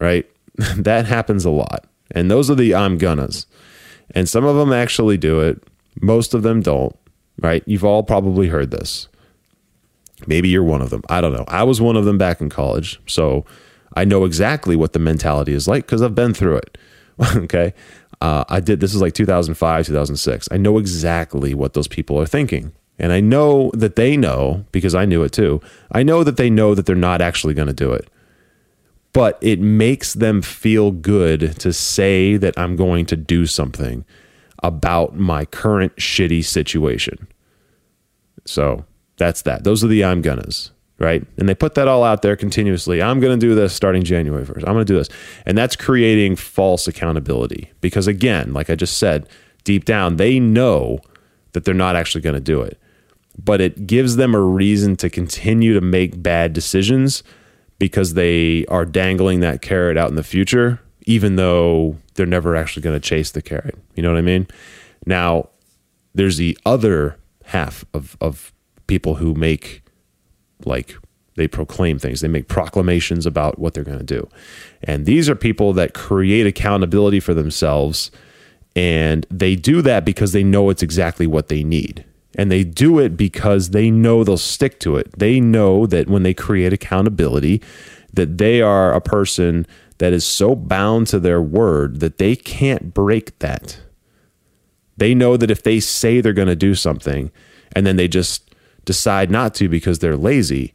right? 0.00 0.28
that 0.76 1.06
happens 1.06 1.44
a 1.44 1.50
lot. 1.50 1.86
And 2.10 2.30
those 2.30 2.50
are 2.50 2.54
the 2.54 2.74
I'm 2.74 2.98
gonnas. 2.98 3.46
And 4.14 4.28
some 4.28 4.44
of 4.44 4.56
them 4.56 4.72
actually 4.72 5.16
do 5.16 5.40
it, 5.40 5.62
most 6.00 6.34
of 6.34 6.42
them 6.42 6.60
don't, 6.60 6.94
right? 7.40 7.62
You've 7.66 7.84
all 7.84 8.02
probably 8.02 8.48
heard 8.48 8.70
this. 8.70 9.08
Maybe 10.26 10.48
you're 10.48 10.62
one 10.62 10.82
of 10.82 10.90
them. 10.90 11.02
I 11.08 11.20
don't 11.20 11.32
know. 11.32 11.44
I 11.48 11.64
was 11.64 11.80
one 11.80 11.96
of 11.96 12.04
them 12.04 12.18
back 12.18 12.40
in 12.40 12.48
college. 12.48 13.00
So 13.06 13.44
I 13.96 14.04
know 14.04 14.24
exactly 14.24 14.76
what 14.76 14.92
the 14.92 14.98
mentality 14.98 15.52
is 15.52 15.66
like 15.66 15.86
because 15.86 16.02
I've 16.02 16.14
been 16.14 16.34
through 16.34 16.56
it. 16.56 16.78
okay. 17.36 17.74
Uh, 18.20 18.44
I 18.48 18.60
did 18.60 18.80
this 18.80 18.94
is 18.94 19.00
like 19.00 19.14
2005, 19.14 19.86
2006. 19.86 20.48
I 20.50 20.56
know 20.56 20.78
exactly 20.78 21.54
what 21.54 21.72
those 21.72 21.88
people 21.88 22.20
are 22.20 22.26
thinking. 22.26 22.72
And 23.02 23.12
I 23.12 23.20
know 23.20 23.72
that 23.74 23.96
they 23.96 24.16
know 24.16 24.64
because 24.70 24.94
I 24.94 25.04
knew 25.04 25.24
it 25.24 25.32
too. 25.32 25.60
I 25.90 26.04
know 26.04 26.22
that 26.22 26.36
they 26.36 26.48
know 26.48 26.74
that 26.76 26.86
they're 26.86 26.94
not 26.94 27.20
actually 27.20 27.52
going 27.52 27.66
to 27.66 27.74
do 27.74 27.92
it. 27.92 28.08
But 29.12 29.38
it 29.42 29.58
makes 29.58 30.14
them 30.14 30.40
feel 30.40 30.92
good 30.92 31.58
to 31.58 31.72
say 31.72 32.36
that 32.36 32.56
I'm 32.56 32.76
going 32.76 33.04
to 33.06 33.16
do 33.16 33.44
something 33.44 34.06
about 34.62 35.16
my 35.16 35.44
current 35.44 35.96
shitty 35.96 36.44
situation. 36.44 37.26
So 38.46 38.84
that's 39.16 39.42
that. 39.42 39.64
Those 39.64 39.82
are 39.82 39.88
the 39.88 40.04
I'm 40.04 40.22
gonnas, 40.22 40.70
right? 41.00 41.26
And 41.36 41.48
they 41.48 41.54
put 41.54 41.74
that 41.74 41.88
all 41.88 42.04
out 42.04 42.22
there 42.22 42.36
continuously. 42.36 43.02
I'm 43.02 43.18
going 43.18 43.38
to 43.38 43.46
do 43.46 43.56
this 43.56 43.74
starting 43.74 44.04
January 44.04 44.44
1st. 44.44 44.58
I'm 44.58 44.74
going 44.74 44.86
to 44.86 44.92
do 44.92 44.96
this. 44.96 45.08
And 45.44 45.58
that's 45.58 45.74
creating 45.74 46.36
false 46.36 46.86
accountability 46.86 47.72
because, 47.80 48.06
again, 48.06 48.54
like 48.54 48.70
I 48.70 48.76
just 48.76 48.96
said, 48.96 49.28
deep 49.64 49.84
down, 49.84 50.16
they 50.16 50.38
know 50.38 51.00
that 51.52 51.64
they're 51.64 51.74
not 51.74 51.96
actually 51.96 52.22
going 52.22 52.34
to 52.34 52.40
do 52.40 52.62
it. 52.62 52.78
But 53.38 53.60
it 53.60 53.86
gives 53.86 54.16
them 54.16 54.34
a 54.34 54.40
reason 54.40 54.96
to 54.96 55.10
continue 55.10 55.74
to 55.74 55.80
make 55.80 56.22
bad 56.22 56.52
decisions 56.52 57.22
because 57.78 58.14
they 58.14 58.64
are 58.66 58.84
dangling 58.84 59.40
that 59.40 59.62
carrot 59.62 59.96
out 59.96 60.10
in 60.10 60.16
the 60.16 60.22
future, 60.22 60.80
even 61.06 61.36
though 61.36 61.96
they're 62.14 62.26
never 62.26 62.54
actually 62.54 62.82
going 62.82 62.98
to 62.98 63.08
chase 63.08 63.30
the 63.30 63.42
carrot. 63.42 63.76
You 63.94 64.02
know 64.02 64.10
what 64.10 64.18
I 64.18 64.22
mean? 64.22 64.46
Now, 65.06 65.48
there's 66.14 66.36
the 66.36 66.56
other 66.66 67.18
half 67.44 67.84
of, 67.94 68.16
of 68.20 68.52
people 68.86 69.16
who 69.16 69.34
make 69.34 69.82
like 70.64 70.96
they 71.34 71.48
proclaim 71.48 71.98
things 71.98 72.20
they 72.20 72.28
make 72.28 72.46
proclamations 72.46 73.26
about 73.26 73.58
what 73.58 73.74
they're 73.74 73.82
going 73.82 73.98
to 73.98 74.04
do 74.04 74.28
and 74.84 75.06
these 75.06 75.28
are 75.28 75.34
people 75.34 75.72
that 75.72 75.92
create 75.92 76.46
accountability 76.46 77.18
for 77.18 77.34
themselves 77.34 78.12
and 78.74 79.26
they 79.30 79.54
do 79.54 79.82
that 79.82 80.04
because 80.04 80.32
they 80.32 80.44
know 80.44 80.70
it's 80.70 80.82
exactly 80.82 81.26
what 81.26 81.48
they 81.48 81.62
need. 81.62 82.04
And 82.36 82.50
they 82.50 82.64
do 82.64 82.98
it 82.98 83.16
because 83.16 83.70
they 83.70 83.90
know 83.90 84.24
they'll 84.24 84.38
stick 84.38 84.80
to 84.80 84.96
it. 84.96 85.18
They 85.18 85.38
know 85.40 85.86
that 85.86 86.08
when 86.08 86.22
they 86.22 86.34
create 86.34 86.72
accountability, 86.72 87.62
that 88.12 88.38
they 88.38 88.62
are 88.62 88.94
a 88.94 89.00
person 89.00 89.66
that 89.98 90.12
is 90.12 90.26
so 90.26 90.54
bound 90.54 91.06
to 91.08 91.20
their 91.20 91.42
word 91.42 92.00
that 92.00 92.18
they 92.18 92.34
can't 92.34 92.94
break 92.94 93.38
that. 93.40 93.80
They 94.96 95.14
know 95.14 95.36
that 95.36 95.50
if 95.50 95.62
they 95.62 95.80
say 95.80 96.20
they're 96.20 96.32
going 96.32 96.48
to 96.48 96.56
do 96.56 96.74
something 96.74 97.30
and 97.74 97.86
then 97.86 97.96
they 97.96 98.08
just 98.08 98.54
decide 98.84 99.30
not 99.30 99.54
to 99.54 99.68
because 99.68 99.98
they're 99.98 100.16
lazy, 100.16 100.74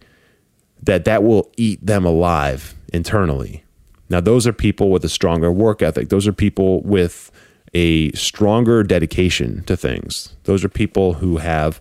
that 0.81 1.05
that 1.05 1.23
will 1.23 1.51
eat 1.57 1.85
them 1.85 2.05
alive 2.05 2.75
internally. 2.93 3.63
Now, 4.09 4.21
those 4.21 4.47
are 4.47 4.53
people 4.53 4.89
with 4.89 5.03
a 5.03 5.09
stronger 5.09 5.51
work 5.51 5.81
ethic. 5.81 6.09
Those 6.09 6.27
are 6.27 6.33
people 6.33 6.81
with 6.83 7.31
a 7.77 8.11
stronger 8.13 8.81
dedication 8.81 9.63
to 9.65 9.77
things. 9.77 10.35
Those 10.45 10.65
are 10.65 10.69
people 10.69 11.13
who 11.13 11.37
have 11.37 11.79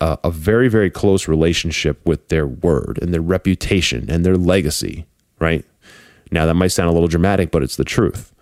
a, 0.00 0.18
a, 0.24 0.30
very, 0.32 0.66
very 0.66 0.90
close 0.90 1.28
relationship 1.28 2.04
with 2.04 2.26
their 2.26 2.44
word 2.44 2.98
and 3.00 3.14
their 3.14 3.20
reputation 3.20 4.10
and 4.10 4.26
their 4.26 4.36
legacy, 4.36 5.06
right? 5.38 5.64
Now, 6.32 6.44
that 6.46 6.54
might 6.54 6.72
sound 6.72 6.90
a 6.90 6.92
little 6.92 7.06
dramatic, 7.06 7.52
but 7.52 7.62
it's 7.62 7.76
the 7.76 7.84
truth. 7.84 8.34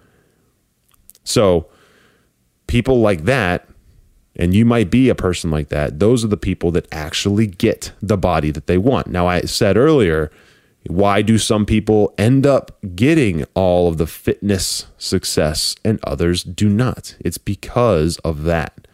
So, 1.23 1.69
people 2.67 3.01
like 3.01 3.25
that, 3.25 3.69
and 4.35 4.55
you 4.55 4.65
might 4.65 4.91
be 4.91 5.11
a 5.11 5.15
person 5.15 5.51
like 5.51 5.69
that, 5.69 5.99
those 5.99 6.25
are 6.25 6.29
the 6.29 6.39
people 6.39 6.71
that 6.71 6.89
actually 6.91 7.47
get 7.47 7.93
the 8.01 8.17
body 8.17 8.51
that 8.53 8.69
they 8.69 8.79
want. 8.79 9.09
Now, 9.09 9.27
I 9.27 9.43
said 9.43 9.77
earlier, 9.77 10.31
why 10.87 11.23
do 11.23 11.37
some 11.39 11.67
people 11.67 12.15
end 12.17 12.47
up 12.47 12.79
getting 12.95 13.45
all 13.55 13.89
of 13.89 13.99
the 13.99 14.07
fitness 14.07 14.87
success 14.97 15.77
and 15.85 16.01
others 16.05 16.43
do 16.43 16.69
not? 16.69 17.17
It's 17.21 17.39
because 17.39 18.17
of 18.19 18.45
that. 18.45 18.87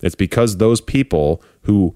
It's 0.00 0.14
because 0.14 0.56
those 0.56 0.80
people 0.80 1.42
who 1.62 1.94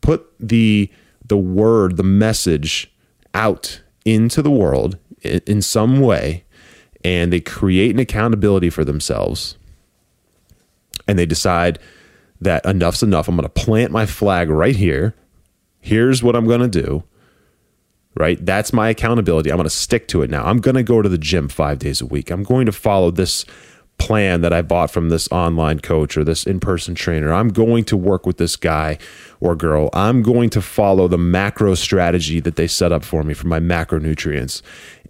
put 0.00 0.26
the 0.38 0.90
the 1.24 1.36
word, 1.36 1.96
the 1.96 2.04
message 2.04 2.92
out 3.34 3.80
into 4.04 4.42
the 4.42 4.50
world 4.50 4.96
in, 5.22 5.40
in 5.46 5.62
some 5.62 6.00
way 6.00 6.44
and 7.02 7.32
they 7.32 7.40
create 7.40 7.92
an 7.92 7.98
accountability 7.98 8.70
for 8.70 8.84
themselves 8.84 9.56
and 11.08 11.18
they 11.18 11.26
decide 11.26 11.78
that 12.40 12.64
enough's 12.64 13.02
enough. 13.02 13.28
I'm 13.28 13.36
going 13.36 13.42
to 13.42 13.48
plant 13.48 13.90
my 13.90 14.06
flag 14.06 14.50
right 14.50 14.76
here. 14.76 15.14
Here's 15.80 16.22
what 16.22 16.36
I'm 16.36 16.46
going 16.46 16.60
to 16.60 16.82
do 16.82 17.04
right? 18.16 18.44
That's 18.44 18.72
my 18.72 18.88
accountability. 18.88 19.50
I'm 19.50 19.56
going 19.56 19.64
to 19.64 19.70
stick 19.70 20.08
to 20.08 20.22
it 20.22 20.30
now. 20.30 20.44
I'm 20.44 20.58
going 20.58 20.74
to 20.74 20.82
go 20.82 21.02
to 21.02 21.08
the 21.08 21.18
gym 21.18 21.48
five 21.48 21.78
days 21.78 22.00
a 22.00 22.06
week. 22.06 22.30
I'm 22.30 22.42
going 22.42 22.66
to 22.66 22.72
follow 22.72 23.10
this 23.10 23.44
plan 23.98 24.42
that 24.42 24.52
I 24.52 24.62
bought 24.62 24.90
from 24.90 25.08
this 25.08 25.26
online 25.32 25.80
coach 25.80 26.16
or 26.16 26.24
this 26.24 26.44
in 26.44 26.60
person 26.60 26.94
trainer. 26.94 27.32
I'm 27.32 27.48
going 27.48 27.84
to 27.84 27.96
work 27.96 28.26
with 28.26 28.36
this 28.36 28.56
guy 28.56 28.98
or 29.40 29.56
girl. 29.56 29.88
I'm 29.92 30.22
going 30.22 30.50
to 30.50 30.60
follow 30.60 31.08
the 31.08 31.18
macro 31.18 31.74
strategy 31.74 32.40
that 32.40 32.56
they 32.56 32.66
set 32.66 32.92
up 32.92 33.04
for 33.04 33.22
me 33.22 33.32
for 33.32 33.46
my 33.46 33.60
macronutrients 33.60 34.60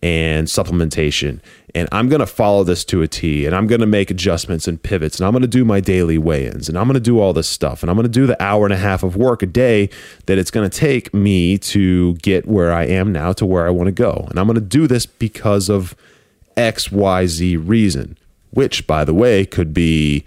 and 0.03 0.47
supplementation. 0.47 1.41
And 1.75 1.89
I'm 1.93 2.09
going 2.09 2.21
to 2.21 2.27
follow 2.27 2.65
this 2.65 2.85
to 2.87 3.03
a 3.03 3.09
T 3.09 3.47
and 3.47 3.55
I'm 3.55 3.67
going 3.67 3.81
to 3.81 3.87
make 3.87 4.11
adjustments 4.11 4.67
and 4.67 4.83
pivots 4.83 5.19
and 5.19 5.27
I'm 5.27 5.33
going 5.33 5.43
to 5.43 5.49
do 5.49 5.65
my 5.65 5.81
daily 5.81 6.19
weigh 6.19 6.47
ins 6.47 6.69
and 6.69 6.79
I'm 6.79 6.87
going 6.87 6.95
to 6.95 7.01
do 7.01 7.21
all 7.21 7.33
this 7.33 7.49
stuff 7.49 7.83
and 7.83 7.91
I'm 7.91 7.97
going 7.97 8.05
to 8.05 8.09
do 8.09 8.27
the 8.27 8.41
hour 8.43 8.65
and 8.65 8.73
a 8.73 8.79
half 8.79 9.03
of 9.03 9.17
work 9.17 9.43
a 9.43 9.47
day 9.47 9.91
that 10.27 10.39
it's 10.39 10.51
going 10.51 10.69
to 10.69 10.79
take 10.79 11.13
me 11.13 11.59
to 11.59 12.15
get 12.15 12.47
where 12.47 12.73
I 12.73 12.85
am 12.85 13.13
now 13.13 13.33
to 13.35 13.45
where 13.45 13.67
I 13.67 13.71
want 13.71 13.89
to 13.89 13.93
go. 13.93 14.27
And 14.31 14.39
I'm 14.39 14.47
going 14.47 14.55
to 14.55 14.61
do 14.61 14.87
this 14.87 15.07
because 15.07 15.69
of 15.69 15.95
XYZ 16.57 17.69
reason, 17.69 18.17
which, 18.51 18.87
by 18.87 19.05
the 19.05 19.15
way, 19.15 19.45
could 19.45 19.75
be 19.75 20.25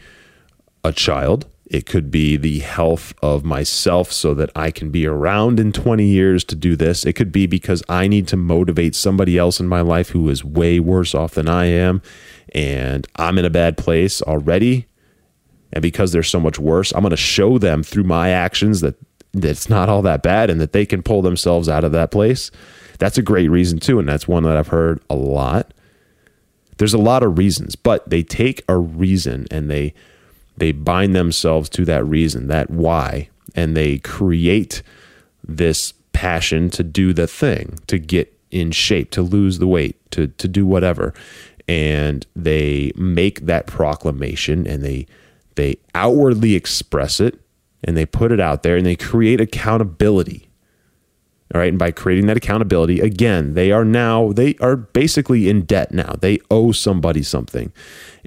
a 0.83 0.91
child 0.91 1.45
it 1.69 1.85
could 1.85 2.09
be 2.09 2.35
the 2.35 2.59
health 2.59 3.13
of 3.21 3.45
myself 3.45 4.11
so 4.11 4.33
that 4.33 4.49
I 4.55 4.71
can 4.71 4.89
be 4.89 5.05
around 5.05 5.59
in 5.59 5.71
20 5.71 6.03
years 6.03 6.43
to 6.45 6.55
do 6.55 6.75
this. 6.75 7.05
It 7.05 7.13
could 7.13 7.31
be 7.31 7.45
because 7.45 7.83
I 7.87 8.07
need 8.07 8.27
to 8.29 8.37
motivate 8.37 8.95
somebody 8.95 9.37
else 9.37 9.59
in 9.59 9.67
my 9.67 9.81
life 9.81 10.09
who 10.09 10.27
is 10.29 10.43
way 10.43 10.79
worse 10.79 11.13
off 11.13 11.35
than 11.35 11.47
I 11.47 11.65
am. 11.65 12.01
And 12.55 13.07
I'm 13.17 13.37
in 13.37 13.45
a 13.45 13.51
bad 13.51 13.77
place 13.77 14.19
already. 14.23 14.87
And 15.71 15.83
because 15.83 16.11
they're 16.11 16.23
so 16.23 16.39
much 16.39 16.57
worse, 16.57 16.91
I'm 16.91 17.01
going 17.01 17.11
to 17.11 17.17
show 17.17 17.59
them 17.59 17.83
through 17.83 18.05
my 18.05 18.29
actions 18.29 18.81
that, 18.81 18.95
it's 19.31 19.69
not 19.69 19.89
all 19.89 20.01
that 20.01 20.23
bad 20.23 20.49
and 20.49 20.59
that 20.59 20.73
they 20.73 20.87
can 20.87 21.03
pull 21.03 21.21
themselves 21.21 21.69
out 21.69 21.83
of 21.83 21.91
that 21.91 22.09
place. 22.09 22.49
That's 22.97 23.19
a 23.19 23.21
great 23.21 23.47
reason, 23.47 23.77
too. 23.77 23.99
And 23.99 24.09
that's 24.09 24.27
one 24.27 24.41
that 24.41 24.57
I've 24.57 24.69
heard 24.69 25.03
a 25.07 25.15
lot. 25.15 25.71
There's 26.77 26.95
a 26.95 26.97
lot 26.97 27.21
of 27.21 27.37
reasons, 27.37 27.75
but 27.75 28.09
they 28.09 28.23
take 28.23 28.63
a 28.67 28.75
reason 28.75 29.45
and 29.51 29.69
they 29.69 29.93
they 30.59 30.71
bind 30.71 31.15
themselves 31.15 31.69
to 31.69 31.85
that 31.85 32.05
reason, 32.05 32.47
that 32.47 32.69
why, 32.69 33.29
and 33.55 33.75
they 33.75 33.97
create 33.99 34.81
this 35.43 35.93
passion 36.13 36.69
to 36.71 36.83
do 36.83 37.13
the 37.13 37.27
thing, 37.27 37.79
to 37.87 37.97
get 37.97 38.33
in 38.51 38.71
shape, 38.71 39.11
to 39.11 39.21
lose 39.21 39.59
the 39.59 39.67
weight, 39.67 39.97
to 40.11 40.27
to 40.27 40.47
do 40.47 40.65
whatever. 40.65 41.13
And 41.67 42.25
they 42.35 42.91
make 42.95 43.45
that 43.45 43.67
proclamation 43.67 44.67
and 44.67 44.83
they 44.83 45.05
they 45.55 45.77
outwardly 45.93 46.55
express 46.55 47.19
it 47.19 47.39
and 47.83 47.95
they 47.95 48.05
put 48.05 48.31
it 48.31 48.39
out 48.39 48.63
there 48.63 48.75
and 48.75 48.85
they 48.85 48.95
create 48.95 49.39
accountability. 49.39 50.48
All 51.53 51.59
right. 51.59 51.69
And 51.69 51.79
by 51.79 51.91
creating 51.91 52.27
that 52.27 52.37
accountability, 52.37 52.99
again, 52.99 53.55
they 53.55 53.71
are 53.71 53.85
now, 53.85 54.31
they 54.33 54.55
are 54.61 54.75
basically 54.75 55.49
in 55.49 55.63
debt 55.63 55.91
now. 55.91 56.15
They 56.19 56.39
owe 56.51 56.71
somebody 56.71 57.23
something. 57.23 57.73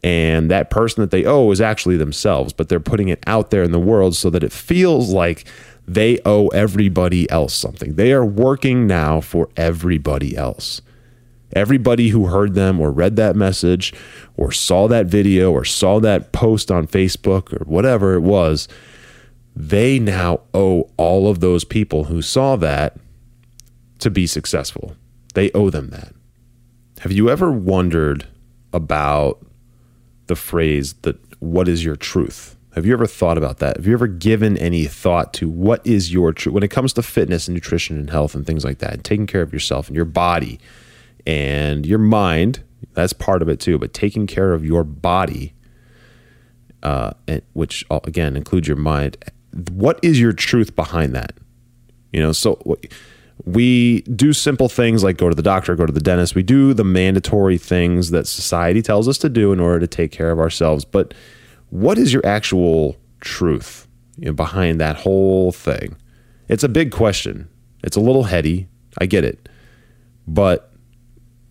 And 0.03 0.51
that 0.51 0.71
person 0.71 1.03
that 1.03 1.13
they 1.13 1.25
owe 1.25 1.51
is 1.53 1.61
actually 1.61 1.97
themselves, 1.97 2.53
but 2.53 2.69
they're 2.69 2.81
putting 2.81 3.09
it 3.09 3.23
out 3.29 3.51
there 3.51 3.63
in 3.63 3.71
the 3.71 3.79
world 3.79 4.17
so 4.17 4.29
that 4.31 4.43
it 4.43 4.53
feels 4.53 5.13
like 5.13 5.45
they 5.87 6.19
owe 6.25 6.49
everybody 6.49 7.31
else 7.31 7.55
something. 7.55 7.95
They 7.95 8.13
are 8.13 8.25
working 8.25 8.89
now 8.89 9.21
for 9.21 9.49
everybody 9.57 10.37
else. 10.37 10.81
Everybody 11.55 12.09
who 12.09 12.27
heard 12.27 12.55
them 12.55 12.81
or 12.81 12.91
read 12.91 13.15
that 13.17 13.37
message 13.37 13.93
or 14.37 14.51
saw 14.51 14.89
that 14.89 15.07
video 15.07 15.53
or 15.53 15.65
saw 15.65 16.01
that 16.01 16.33
post 16.33 16.73
on 16.73 16.87
Facebook 16.89 17.53
or 17.53 17.65
whatever 17.67 18.15
it 18.15 18.23
was, 18.23 18.67
they 19.55 19.99
now 19.99 20.41
owe 20.55 20.91
all 20.97 21.29
of 21.29 21.41
those 21.41 21.65
people 21.65 22.05
who 22.05 22.23
saw 22.23 22.57
that 22.57 22.97
to 24.03 24.11
be 24.11 24.27
successful. 24.27 24.97
They 25.35 25.51
owe 25.53 25.71
them 25.71 25.91
that. 25.91 26.15
Have 27.01 27.13
you 27.13 27.31
ever 27.31 27.51
wondered 27.51 28.29
about 28.73 29.45
the 30.27 30.37
phrase 30.37 30.95
that 31.03 31.17
what 31.41 31.69
is 31.69 31.85
your 31.85 31.97
truth? 31.97 32.57
Have 32.75 32.87
you 32.87 32.93
ever 32.93 33.07
thought 33.07 33.37
about 33.37 33.59
that? 33.59 33.77
Have 33.77 33.87
you 33.87 33.93
ever 33.93 34.07
given 34.07 34.57
any 34.57 34.87
thought 34.87 35.35
to 35.35 35.49
what 35.49 35.87
is 35.87 36.13
your 36.13 36.33
truth 36.33 36.55
when 36.55 36.63
it 36.63 36.71
comes 36.71 36.93
to 36.95 37.03
fitness 37.03 37.49
and 37.49 37.55
nutrition 37.55 37.99
and 37.99 38.09
health 38.09 38.35
and 38.35 38.47
things 38.47 38.65
like 38.65 38.79
that, 38.79 38.95
and 38.95 39.05
taking 39.05 39.27
care 39.27 39.43
of 39.43 39.53
yourself 39.53 39.89
and 39.89 39.97
your 39.97 40.05
body 40.05 40.59
and 41.27 41.85
your 41.85 41.99
mind? 41.99 42.63
That's 42.95 43.13
part 43.13 43.43
of 43.43 43.49
it 43.49 43.61
too, 43.61 43.79
but 43.79 43.93
taking 43.93 44.27
care 44.27 44.53
of 44.53 44.65
your 44.65 44.85
body, 44.85 45.55
uh, 46.83 47.13
and, 47.29 47.43
which 47.53 47.85
uh, 47.91 48.01
again 48.05 48.37
includes 48.37 48.67
your 48.67 48.77
mind. 48.77 49.17
What 49.71 50.01
is 50.03 50.19
your 50.19 50.33
truth 50.33 50.75
behind 50.75 51.15
that? 51.15 51.35
You 52.13 52.23
know, 52.23 52.33
so 52.33 52.79
we 53.45 54.03
do 54.03 54.33
simple 54.33 54.69
things 54.69 55.03
like 55.03 55.17
go 55.17 55.29
to 55.29 55.35
the 55.35 55.43
doctor, 55.43 55.75
go 55.75 55.87
to 55.87 55.93
the 55.93 56.01
dentist. 56.01 56.35
We 56.35 56.43
do 56.43 56.75
the 56.75 56.85
mandatory 56.85 57.59
things 57.59 58.11
that 58.11 58.27
society 58.27 58.83
tells 58.83 59.09
us 59.09 59.19
to 59.19 59.29
do 59.29 59.53
in 59.53 59.59
order 59.59 59.81
to 59.81 59.87
take 59.87 60.13
care 60.13 60.31
of 60.31 60.39
ourselves. 60.39 60.85
But 60.85 61.13
what 61.71 61.99
is 61.99 62.13
your 62.13 62.25
actual 62.25 62.97
truth 63.21 63.89
you 64.17 64.27
know, 64.27 64.33
behind 64.33 64.81
that 64.81 64.97
whole 64.97 65.51
thing? 65.51 65.97
It's 66.49 66.63
a 66.63 66.69
big 66.69 66.93
question. 66.93 67.49
It's 67.83 67.97
a 67.97 68.01
little 68.01 68.25
heady. 68.25 68.69
I 68.99 69.07
get 69.07 69.25
it. 69.25 69.49
But 70.29 70.73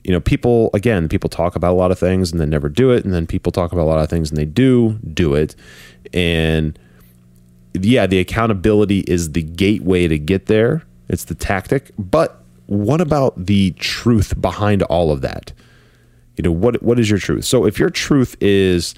you 0.03 0.11
know, 0.11 0.21
people 0.21 0.69
again, 0.73 1.09
people 1.09 1.29
talk 1.29 1.55
about 1.55 1.73
a 1.73 1.77
lot 1.77 1.91
of 1.91 1.99
things 1.99 2.31
and 2.31 2.39
then 2.39 2.49
never 2.49 2.69
do 2.69 2.91
it, 2.91 3.03
and 3.03 3.13
then 3.13 3.27
people 3.27 3.51
talk 3.51 3.71
about 3.71 3.83
a 3.83 3.89
lot 3.89 3.99
of 3.99 4.09
things 4.09 4.29
and 4.29 4.37
they 4.37 4.45
do 4.45 4.97
do 5.13 5.33
it. 5.33 5.55
And 6.13 6.79
yeah, 7.73 8.07
the 8.07 8.19
accountability 8.19 9.01
is 9.01 9.33
the 9.33 9.43
gateway 9.43 10.07
to 10.07 10.17
get 10.17 10.45
there 10.45 10.83
it's 11.11 11.25
the 11.25 11.35
tactic. 11.35 11.91
But 11.99 12.41
what 12.67 13.01
about 13.01 13.45
the 13.45 13.71
truth 13.71 14.39
behind 14.39 14.81
all 14.83 15.11
of 15.11 15.21
that? 15.21 15.51
You 16.37 16.43
know, 16.43 16.51
what 16.51 16.81
what 16.81 16.99
is 16.99 17.09
your 17.09 17.19
truth? 17.19 17.45
So 17.45 17.65
if 17.65 17.77
your 17.77 17.89
truth 17.89 18.35
is 18.39 18.95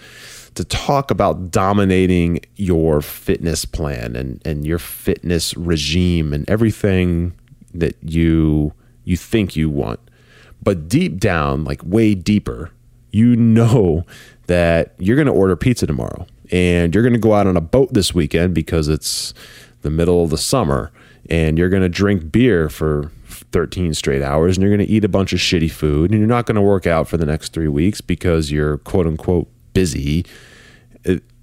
to 0.54 0.64
talk 0.64 1.10
about 1.10 1.50
dominating 1.50 2.40
your 2.56 3.02
fitness 3.02 3.66
plan 3.66 4.16
and, 4.16 4.40
and 4.46 4.68
your 4.68 4.78
fitness 4.78 5.58
regime 5.58 6.32
and 6.32 6.48
everything 6.48 7.34
that 7.74 7.96
you 8.04 8.74
you 9.04 9.18
think 9.18 9.56
you 9.56 9.70
want. 9.70 10.00
But 10.62 10.88
deep 10.88 11.20
down, 11.20 11.64
like 11.64 11.82
way 11.84 12.14
deeper, 12.14 12.70
you 13.12 13.36
know 13.36 14.06
that 14.46 14.94
you're 15.00 15.16
going 15.16 15.28
to 15.28 15.34
order 15.34 15.56
pizza 15.56 15.88
tomorrow 15.88 16.28
and 16.52 16.94
you're 16.94 17.04
going 17.04 17.14
to 17.14 17.20
go 17.20 17.34
out 17.34 17.48
on 17.48 17.58
a 17.58 17.62
boat 17.62 17.94
this 17.94 18.14
weekend 18.14 18.54
because 18.54 18.88
it's 18.88 19.34
the 19.82 19.90
middle 19.90 20.24
of 20.24 20.30
the 20.30 20.38
summer 20.38 20.92
and 21.30 21.58
you're 21.58 21.70
going 21.70 21.84
to 21.84 21.90
drink 21.90 22.32
beer 22.32 22.70
for 22.70 23.12
13 23.52 23.94
straight 23.94 24.22
hours 24.22 24.58
and 24.58 24.64
you're 24.64 24.76
going 24.76 24.86
to 24.86 24.92
eat 24.92 25.04
a 25.04 25.10
bunch 25.10 25.34
of 25.34 25.40
shitty 25.40 25.72
food 25.72 26.12
and 26.12 26.20
you're 26.20 26.28
not 26.28 26.46
going 26.46 26.56
to 26.56 26.62
work 26.62 26.86
out 26.86 27.08
for 27.08 27.18
the 27.18 27.26
next 27.26 27.54
three 27.54 27.68
weeks 27.68 28.02
because 28.02 28.52
you're 28.52 28.78
quote 28.80 29.08
unquote 29.08 29.48
busy. 29.74 30.26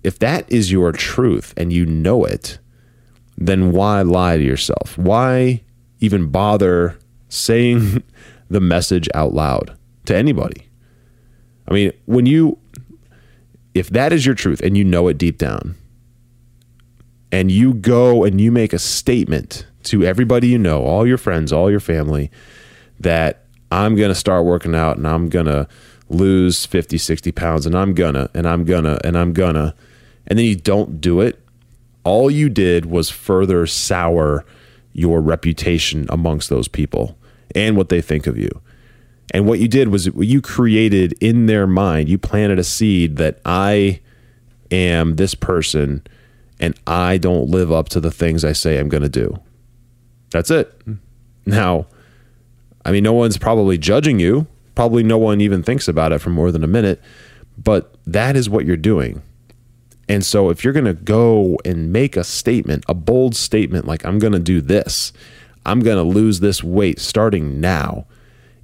If 0.03 0.19
that 0.19 0.51
is 0.51 0.73
your 0.73 0.93
truth 0.93 1.55
and 1.57 1.73
you 1.73 1.87
know 1.87 2.25
it, 2.25 2.59
then 3.37 3.73
why 3.73 4.03
lie 4.03 4.37
to 4.37 4.43
yourself? 4.43 4.97
Why 4.99 5.63
even 6.01 6.31
bother 6.31 6.99
saying 7.29 8.03
the 8.51 8.61
message 8.61 9.09
out 9.15 9.33
loud 9.33 9.77
to 10.07 10.15
anybody? 10.15 10.69
I 11.69 11.75
mean, 11.75 11.93
when 12.07 12.27
you, 12.27 12.59
if 13.75 13.89
that 13.91 14.13
is 14.13 14.27
your 14.27 14.35
truth 14.35 14.61
and 14.61 14.77
you 14.77 14.85
know 14.85 15.09
it 15.09 15.19
deep 15.19 15.39
down, 15.39 15.77
and 17.33 17.51
you 17.51 17.75
go 17.75 18.25
and 18.25 18.41
you 18.41 18.51
make 18.51 18.73
a 18.73 18.79
statement 18.79 19.67
to 19.85 20.05
everybody 20.05 20.49
you 20.49 20.59
know, 20.59 20.83
all 20.83 21.07
your 21.07 21.19
friends, 21.19 21.53
all 21.53 21.71
your 21.71 21.81
family, 21.81 22.31
that 22.99 23.45
I'm 23.71 23.95
going 23.95 24.11
to 24.11 24.15
start 24.15 24.45
working 24.45 24.75
out 24.75 24.97
and 24.97 25.07
I'm 25.07 25.29
going 25.29 25.47
to 25.47 25.69
lose 26.09 26.67
50, 26.67 26.99
60 26.99 27.33
pounds 27.33 27.67
and 27.67 27.75
I'm 27.75 27.95
gonna, 27.95 28.29
and 28.35 28.47
I'm 28.47 28.65
gonna, 28.65 28.99
and 29.05 29.17
I'm 29.17 29.33
gonna, 29.33 29.75
and 30.27 30.39
then 30.39 30.47
you 30.47 30.57
don't 30.57 31.01
do 31.01 31.21
it, 31.21 31.41
all 32.03 32.31
you 32.31 32.49
did 32.49 32.87
was 32.87 33.11
further 33.11 33.67
sour 33.67 34.45
your 34.93 35.21
reputation 35.21 36.07
amongst 36.09 36.49
those 36.49 36.67
people 36.67 37.17
and 37.55 37.77
what 37.77 37.89
they 37.89 38.01
think 38.01 38.27
of 38.27 38.37
you. 38.37 38.51
And 39.33 39.47
what 39.47 39.61
you 39.61 39.69
did 39.69 39.89
was 39.89 40.07
you 40.07 40.43
created 40.43 41.15
in 41.21 41.47
their 41.47 41.67
mind, 41.67 42.09
you 42.09 42.19
planted 42.19 42.59
a 42.59 42.65
seed 42.65 43.17
that 43.17 43.39
I 43.45 44.01
am 44.73 45.17
this 45.17 45.37
person 45.37 46.03
and 46.61 46.79
I 46.87 47.17
don't 47.17 47.49
live 47.49 47.73
up 47.73 47.89
to 47.91 48.01
the 48.01 48.11
things 48.11 48.45
I 48.45 48.53
say 48.53 48.79
I'm 48.79 48.91
going 48.91 49.03
to 49.03 49.09
do. 49.09 49.41
That's 50.31 50.51
it. 50.51 50.71
Hmm. 50.85 50.95
Now, 51.47 51.87
I 52.85 52.93
mean, 52.93 53.03
no 53.03 53.15
one's 53.15 53.39
probably 53.39 53.79
judging 53.79 54.21
you. 54.21 54.47
Probably 54.75 55.03
no 55.03 55.19
one 55.19 55.41
even 55.41 55.63
thinks 55.63 55.89
about 55.89 56.13
it 56.13 56.21
for 56.21 56.31
more 56.31 56.53
than 56.53 56.63
a 56.63 56.69
minute, 56.69 57.03
but 57.59 57.95
that 58.07 58.37
is 58.37 58.49
what 58.49 58.65
you're 58.65 58.77
doing. 58.77 59.23
And 60.09 60.25
so 60.25 60.51
if 60.51 60.65
you're 60.65 60.73
going 60.73 60.87
to 60.87 60.95
go 60.95 61.59
and 61.65 61.93
make 61.93 62.17
a 62.17 62.25
statement, 62.25 62.85
a 62.89 62.95
bold 62.95 63.35
statement 63.35 63.87
like, 63.87 64.05
I'm 64.05 64.19
going 64.19 64.33
to 64.33 64.39
do 64.39 64.61
this, 64.61 65.13
I'm 65.67 65.81
going 65.81 65.97
to 65.97 66.03
lose 66.03 66.41
this 66.41 66.65
weight 66.65 66.99
starting 66.99 67.61
now, 67.61 68.07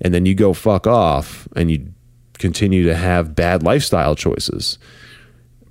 and 0.00 0.14
then 0.14 0.26
you 0.26 0.34
go 0.34 0.52
fuck 0.54 0.86
off 0.86 1.48
and 1.54 1.70
you 1.70 1.92
continue 2.34 2.84
to 2.84 2.94
have 2.94 3.34
bad 3.34 3.62
lifestyle 3.62 4.14
choices 4.14 4.78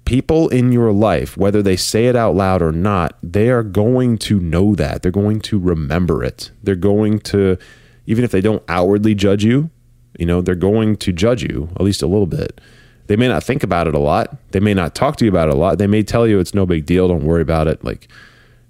people 0.05 0.47
in 0.49 0.71
your 0.71 0.91
life, 0.91 1.35
whether 1.35 1.61
they 1.61 1.75
say 1.75 2.05
it 2.05 2.15
out 2.15 2.35
loud 2.35 2.61
or 2.61 2.71
not, 2.71 3.17
they 3.21 3.49
are 3.49 3.63
going 3.63 4.17
to 4.19 4.39
know 4.39 4.75
that. 4.75 5.01
They're 5.01 5.11
going 5.11 5.41
to 5.41 5.59
remember 5.59 6.23
it. 6.23 6.51
They're 6.63 6.75
going 6.75 7.19
to, 7.21 7.57
even 8.05 8.23
if 8.23 8.31
they 8.31 8.41
don't 8.41 8.63
outwardly 8.67 9.15
judge 9.15 9.43
you, 9.43 9.69
you 10.17 10.25
know, 10.25 10.41
they're 10.41 10.55
going 10.55 10.95
to 10.97 11.11
judge 11.11 11.43
you 11.43 11.69
at 11.75 11.81
least 11.81 12.01
a 12.01 12.07
little 12.07 12.27
bit. 12.27 12.61
They 13.07 13.15
may 13.15 13.27
not 13.27 13.43
think 13.43 13.63
about 13.63 13.87
it 13.87 13.95
a 13.95 13.99
lot. 13.99 14.35
They 14.51 14.59
may 14.59 14.73
not 14.73 14.95
talk 14.95 15.17
to 15.17 15.25
you 15.25 15.29
about 15.29 15.49
it 15.49 15.53
a 15.53 15.57
lot. 15.57 15.77
They 15.77 15.87
may 15.87 16.03
tell 16.03 16.25
you 16.25 16.39
it's 16.39 16.53
no 16.53 16.65
big 16.65 16.85
deal. 16.85 17.07
Don't 17.07 17.25
worry 17.25 17.41
about 17.41 17.67
it. 17.67 17.83
Like, 17.83 18.07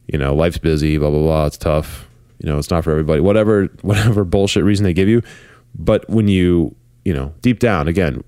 you 0.08 0.17
know, 0.17 0.34
life's 0.36 0.58
busy, 0.58 0.98
blah, 0.98 1.10
blah, 1.10 1.21
blah. 1.21 1.45
It's 1.45 1.58
tough. 1.58 2.08
You 2.39 2.50
know, 2.50 2.58
it's 2.58 2.69
not 2.69 2.84
for 2.84 2.91
everybody. 2.91 3.21
Whatever, 3.21 3.65
whatever 3.82 4.24
bullshit 4.24 4.63
reason 4.63 4.84
they 4.84 4.93
give 4.93 5.08
you. 5.08 5.21
But 5.74 6.10
when 6.10 6.28
you, 6.28 6.76
you 7.04 7.13
know, 7.13 7.34
deep 7.41 7.60
down, 7.60 7.88
again, 7.88 8.24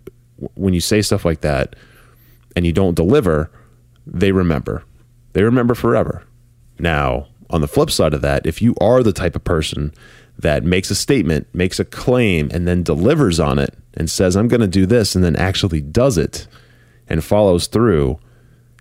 when 0.55 0.73
you 0.73 0.81
say 0.81 1.01
stuff 1.01 1.25
like 1.25 1.41
that, 1.41 1.75
and 2.57 2.65
you 2.65 2.73
don't 2.73 2.95
deliver, 2.95 3.51
they 4.07 4.31
remember. 4.31 4.83
They 5.33 5.43
remember 5.43 5.75
forever. 5.75 6.23
Now, 6.79 7.27
on 7.51 7.61
the 7.61 7.67
flip 7.67 7.91
side 7.91 8.15
of 8.15 8.23
that, 8.23 8.47
if 8.47 8.63
you 8.63 8.73
are 8.81 9.03
the 9.03 9.13
type 9.13 9.35
of 9.35 9.43
person 9.43 9.93
that 10.39 10.63
makes 10.63 10.89
a 10.89 10.95
statement, 10.95 11.45
makes 11.53 11.79
a 11.79 11.85
claim, 11.85 12.49
and 12.51 12.67
then 12.67 12.81
delivers 12.81 13.39
on 13.39 13.59
it 13.59 13.77
and 13.93 14.09
says, 14.09 14.35
I'm 14.35 14.47
going 14.47 14.61
to 14.61 14.67
do 14.67 14.87
this, 14.87 15.13
and 15.13 15.23
then 15.23 15.35
actually 15.35 15.81
does 15.81 16.17
it 16.17 16.47
and 17.07 17.23
follows 17.23 17.67
through 17.67 18.17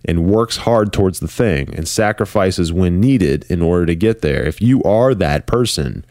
and 0.06 0.24
works 0.24 0.56
hard 0.56 0.90
towards 0.90 1.20
the 1.20 1.28
thing 1.28 1.74
and 1.74 1.86
sacrifices 1.86 2.72
when 2.72 2.98
needed 2.98 3.44
in 3.50 3.60
order 3.60 3.84
to 3.84 3.94
get 3.94 4.22
there, 4.22 4.42
if 4.46 4.62
you 4.62 4.82
are 4.84 5.14
that 5.14 5.46
person, 5.46 6.02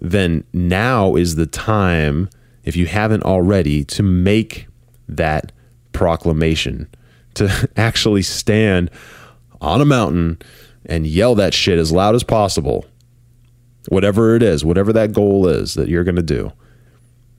then 0.00 0.44
now 0.52 1.16
is 1.16 1.34
the 1.34 1.46
time, 1.46 2.30
if 2.62 2.76
you 2.76 2.86
haven't 2.86 3.24
already, 3.24 3.82
to 3.82 4.04
make 4.04 4.68
that 5.08 5.50
proclamation 5.94 6.88
to 7.34 7.68
actually 7.76 8.22
stand 8.22 8.90
on 9.60 9.80
a 9.80 9.84
mountain 9.86 10.38
and 10.86 11.06
yell 11.06 11.34
that 11.34 11.54
shit 11.54 11.78
as 11.78 11.92
loud 11.92 12.14
as 12.14 12.22
possible. 12.22 12.84
Whatever 13.88 14.34
it 14.34 14.42
is, 14.42 14.64
whatever 14.64 14.92
that 14.92 15.12
goal 15.12 15.46
is 15.46 15.74
that 15.74 15.88
you're 15.88 16.04
going 16.04 16.16
to 16.16 16.22
do, 16.22 16.52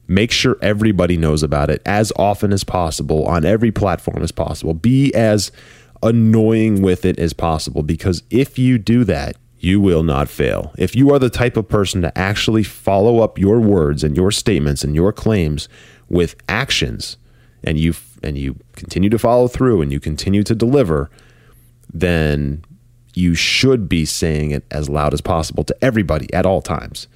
make 0.07 0.31
sure 0.31 0.57
everybody 0.61 1.17
knows 1.17 1.43
about 1.43 1.69
it 1.69 1.81
as 1.85 2.11
often 2.15 2.53
as 2.53 2.63
possible 2.63 3.25
on 3.25 3.45
every 3.45 3.71
platform 3.71 4.21
as 4.23 4.31
possible. 4.31 4.73
Be 4.73 5.13
as 5.13 5.51
annoying 6.03 6.81
with 6.81 7.05
it 7.05 7.17
as 7.17 7.33
possible 7.33 7.81
because 7.81 8.23
if 8.29 8.59
you 8.59 8.77
do 8.77 9.03
that, 9.05 9.37
you 9.57 9.79
will 9.81 10.03
not 10.03 10.29
fail. 10.29 10.71
If 10.77 10.95
you 10.95 11.11
are 11.11 11.17
the 11.17 11.29
type 11.29 11.57
of 11.57 11.67
person 11.67 12.03
to 12.03 12.15
actually 12.15 12.61
follow 12.61 13.19
up 13.19 13.39
your 13.39 13.59
words 13.59 14.03
and 14.03 14.15
your 14.15 14.29
statements 14.31 14.83
and 14.83 14.93
your 14.93 15.11
claims 15.11 15.67
with 16.07 16.35
actions, 16.47 17.17
and 17.63 17.79
you 17.79 17.93
and 18.25 18.37
you 18.37 18.55
continue 18.73 19.09
to 19.09 19.19
follow 19.19 19.47
through 19.47 19.81
and 19.81 19.91
you 19.91 19.99
continue 19.99 20.43
to 20.43 20.55
deliver, 20.55 21.09
then 21.93 22.63
you 23.13 23.33
should 23.33 23.87
be 23.87 24.05
saying 24.05 24.51
it 24.51 24.65
as 24.71 24.89
loud 24.89 25.13
as 25.13 25.21
possible 25.21 25.63
to 25.63 25.75
everybody 25.81 26.31
at 26.33 26.45
all 26.45 26.61
times. 26.61 27.07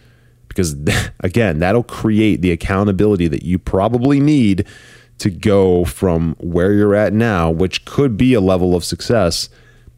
Because 0.48 0.76
again, 1.20 1.60
that'll 1.60 1.84
create 1.84 2.42
the 2.42 2.52
accountability 2.52 3.28
that 3.28 3.44
you 3.44 3.60
probably 3.60 4.20
need 4.20 4.66
to 5.20 5.30
go 5.30 5.84
from 5.84 6.36
where 6.40 6.74
you're 6.74 6.96
at 6.96 7.14
now, 7.14 7.52
which 7.52 7.86
could 7.86 8.16
be 8.18 8.34
a 8.34 8.42
level 8.42 8.76
of 8.76 8.86
success, 8.86 9.50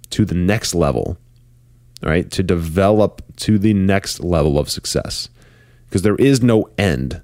to 0.09 0.25
the 0.25 0.35
next 0.35 0.75
level, 0.75 1.17
right? 2.01 2.29
To 2.31 2.43
develop 2.43 3.21
to 3.37 3.57
the 3.57 3.73
next 3.73 4.21
level 4.21 4.57
of 4.57 4.69
success. 4.69 5.29
Because 5.85 6.01
there 6.01 6.15
is 6.15 6.41
no 6.41 6.69
end. 6.77 7.21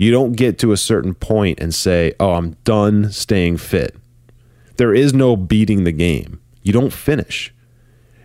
You 0.00 0.10
don't 0.10 0.32
get 0.32 0.58
to 0.60 0.72
a 0.72 0.78
certain 0.78 1.12
point 1.12 1.60
and 1.60 1.74
say, 1.74 2.14
oh, 2.18 2.32
I'm 2.32 2.52
done 2.64 3.12
staying 3.12 3.58
fit. 3.58 3.94
There 4.78 4.94
is 4.94 5.12
no 5.12 5.36
beating 5.36 5.84
the 5.84 5.92
game. 5.92 6.40
You 6.62 6.72
don't 6.72 6.90
finish. 6.90 7.52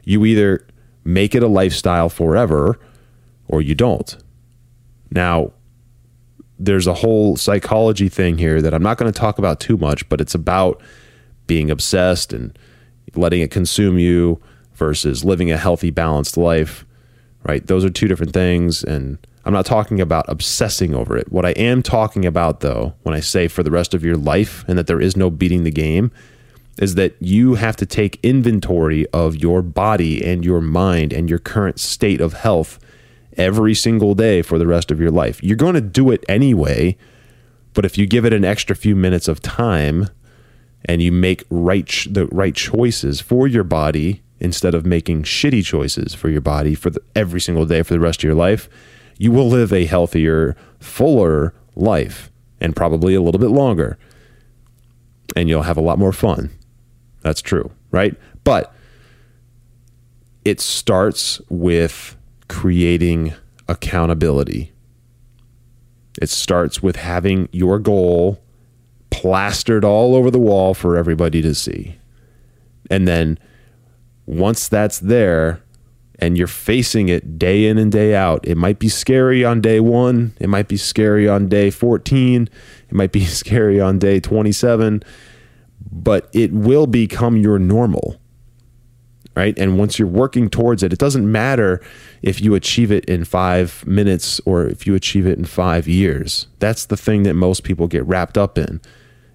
You 0.06 0.24
either 0.24 0.66
make 1.04 1.36
it 1.36 1.44
a 1.44 1.50
lifestyle 1.50 2.08
forever 2.08 2.80
or 3.50 3.62
you 3.62 3.76
don't. 3.76 4.16
Now, 5.12 5.52
there's 6.58 6.88
a 6.88 6.94
whole 6.94 7.36
psychology 7.36 8.08
thing 8.08 8.38
here 8.38 8.62
that 8.62 8.74
I'm 8.74 8.82
not 8.82 8.98
going 8.98 9.12
to 9.12 9.20
talk 9.20 9.38
about 9.38 9.60
too 9.60 9.76
much, 9.76 10.08
but 10.08 10.22
it's 10.22 10.34
about 10.34 10.82
being 11.46 11.70
obsessed 11.70 12.32
and 12.32 12.58
letting 13.16 13.42
it 13.42 13.52
consume 13.52 14.00
you 14.00 14.42
versus 14.76 15.26
living 15.26 15.52
a 15.52 15.58
healthy, 15.58 15.92
balanced 15.92 16.38
life, 16.38 16.86
right? 17.44 17.68
Those 17.68 17.84
are 17.84 17.90
two 17.90 18.08
different 18.08 18.32
things. 18.32 18.82
And 18.82 19.18
I'm 19.46 19.54
not 19.54 19.66
talking 19.66 20.02
about 20.02 20.26
obsessing 20.28 20.96
over 20.96 21.16
it. 21.16 21.32
What 21.32 21.46
I 21.46 21.52
am 21.52 21.84
talking 21.84 22.26
about, 22.26 22.62
though, 22.62 22.96
when 23.04 23.14
I 23.14 23.20
say 23.20 23.48
for 23.48 23.62
the 23.62 23.72
rest 23.72 23.94
of 23.94 24.04
your 24.04 24.18
life 24.18 24.66
and 24.68 24.78
that 24.78 24.88
there 24.88 25.00
is 25.00 25.16
no 25.16 25.30
beating 25.30 25.64
the 25.64 25.72
game, 25.72 26.12
is 26.80 26.96
that 26.96 27.16
you 27.22 27.56
have 27.56 27.76
to 27.78 27.86
take 27.86 28.20
inventory 28.24 29.08
of 29.14 29.36
your 29.36 29.62
body 29.62 30.26
and 30.26 30.44
your 30.44 30.62
mind 30.62 31.14
and 31.14 31.30
your 31.30 31.40
current 31.40 31.80
state 31.80 32.20
of 32.20 32.34
health 32.34 32.80
every 33.38 33.74
single 33.74 34.16
day 34.16 34.42
for 34.42 34.58
the 34.58 34.68
rest 34.68 34.92
of 34.92 35.00
your 35.00 35.12
life. 35.12 35.42
You're 35.44 35.56
going 35.56 35.76
to 35.76 35.82
do 35.82 36.12
it 36.12 36.26
anyway, 36.28 36.98
but 37.74 37.86
if 37.86 37.98
you 37.98 38.08
give 38.08 38.26
it 38.26 38.34
an 38.34 38.44
extra 38.44 38.76
few 38.76 38.96
minutes 38.96 39.28
of 39.28 39.42
time 39.42 40.10
and 40.86 41.02
you 41.02 41.12
make 41.12 41.44
right 41.50 41.86
ch- 41.86 42.08
the 42.12 42.26
right 42.28 42.56
choices 42.56 43.22
for 43.22 43.48
your 43.48 43.64
body 43.64 44.22
instead 44.40 44.76
of 44.76 44.86
making 44.86 45.24
shitty 45.24 45.64
choices 45.64 46.14
for 46.14 46.30
your 46.30 46.42
body 46.42 46.76
for 46.76 46.90
the, 46.90 47.02
every 47.16 47.40
single 47.40 47.66
day 47.66 47.84
for 47.84 47.94
the 47.94 48.00
rest 48.00 48.20
of 48.20 48.24
your 48.24 48.36
life, 48.36 48.70
you 49.18 49.32
will 49.32 49.48
live 49.48 49.72
a 49.72 49.86
healthier, 49.86 50.56
fuller 50.80 51.54
life 51.76 52.32
and 52.60 52.76
probably 52.76 53.16
a 53.16 53.22
little 53.22 53.40
bit 53.40 53.50
longer. 53.50 53.98
And 55.36 55.50
you'll 55.50 55.64
have 55.64 55.78
a 55.78 55.82
lot 55.82 56.00
more 56.00 56.14
fun. 56.14 56.52
That's 57.22 57.42
true, 57.42 57.72
right? 57.92 58.16
But 58.44 58.74
it 60.44 60.62
starts 60.62 61.42
with 61.50 62.16
creating 62.48 63.34
accountability. 63.68 64.72
It 66.22 66.30
starts 66.30 66.84
with 66.84 66.98
having 66.98 67.50
your 67.52 67.80
goal 67.80 68.42
plastered 69.10 69.84
all 69.84 70.16
over 70.16 70.30
the 70.30 70.40
wall 70.40 70.74
for 70.74 70.98
everybody 70.98 71.42
to 71.42 71.56
see. 71.56 71.98
And 72.92 73.08
then 73.08 73.40
once 74.26 74.68
that's 74.68 75.00
there 75.00 75.62
and 76.20 76.38
you're 76.38 76.48
facing 76.48 77.10
it 77.10 77.38
day 77.38 77.68
in 77.68 77.78
and 77.78 77.92
day 77.92 78.16
out, 78.16 78.48
it 78.48 78.56
might 78.56 78.80
be 78.80 78.90
scary 78.90 79.44
on 79.44 79.62
day 79.62 79.80
one. 79.80 80.34
It 80.40 80.48
might 80.48 80.68
be 80.68 80.78
scary 80.78 81.28
on 81.28 81.48
day 81.48 81.70
14. 81.70 82.50
It 82.90 82.94
might 82.94 83.12
be 83.12 83.26
scary 83.26 83.82
on 83.82 84.00
day 84.00 84.20
27 84.20 85.04
but 85.92 86.30
it 86.34 86.52
will 86.52 86.88
become 86.88 87.38
your 87.38 87.60
normal. 87.60 88.20
Right. 89.36 89.58
And 89.60 89.78
once 89.78 90.00
you're 90.00 90.08
working 90.08 90.50
towards 90.50 90.82
it, 90.82 90.94
it 90.94 91.00
doesn't 91.00 91.30
matter 91.30 91.82
if 92.22 92.40
you 92.40 92.56
achieve 92.56 92.90
it 92.90 93.04
in 93.04 93.26
five 93.26 93.86
minutes 93.86 94.40
or 94.46 94.66
if 94.66 94.88
you 94.88 94.96
achieve 94.96 95.28
it 95.28 95.38
in 95.38 95.44
five 95.44 95.90
years. 95.90 96.48
That's 96.60 96.86
the 96.86 96.96
thing 96.96 97.24
that 97.24 97.34
most 97.34 97.66
people 97.66 97.88
get 97.88 98.06
wrapped 98.06 98.38
up 98.38 98.58
in 98.58 98.80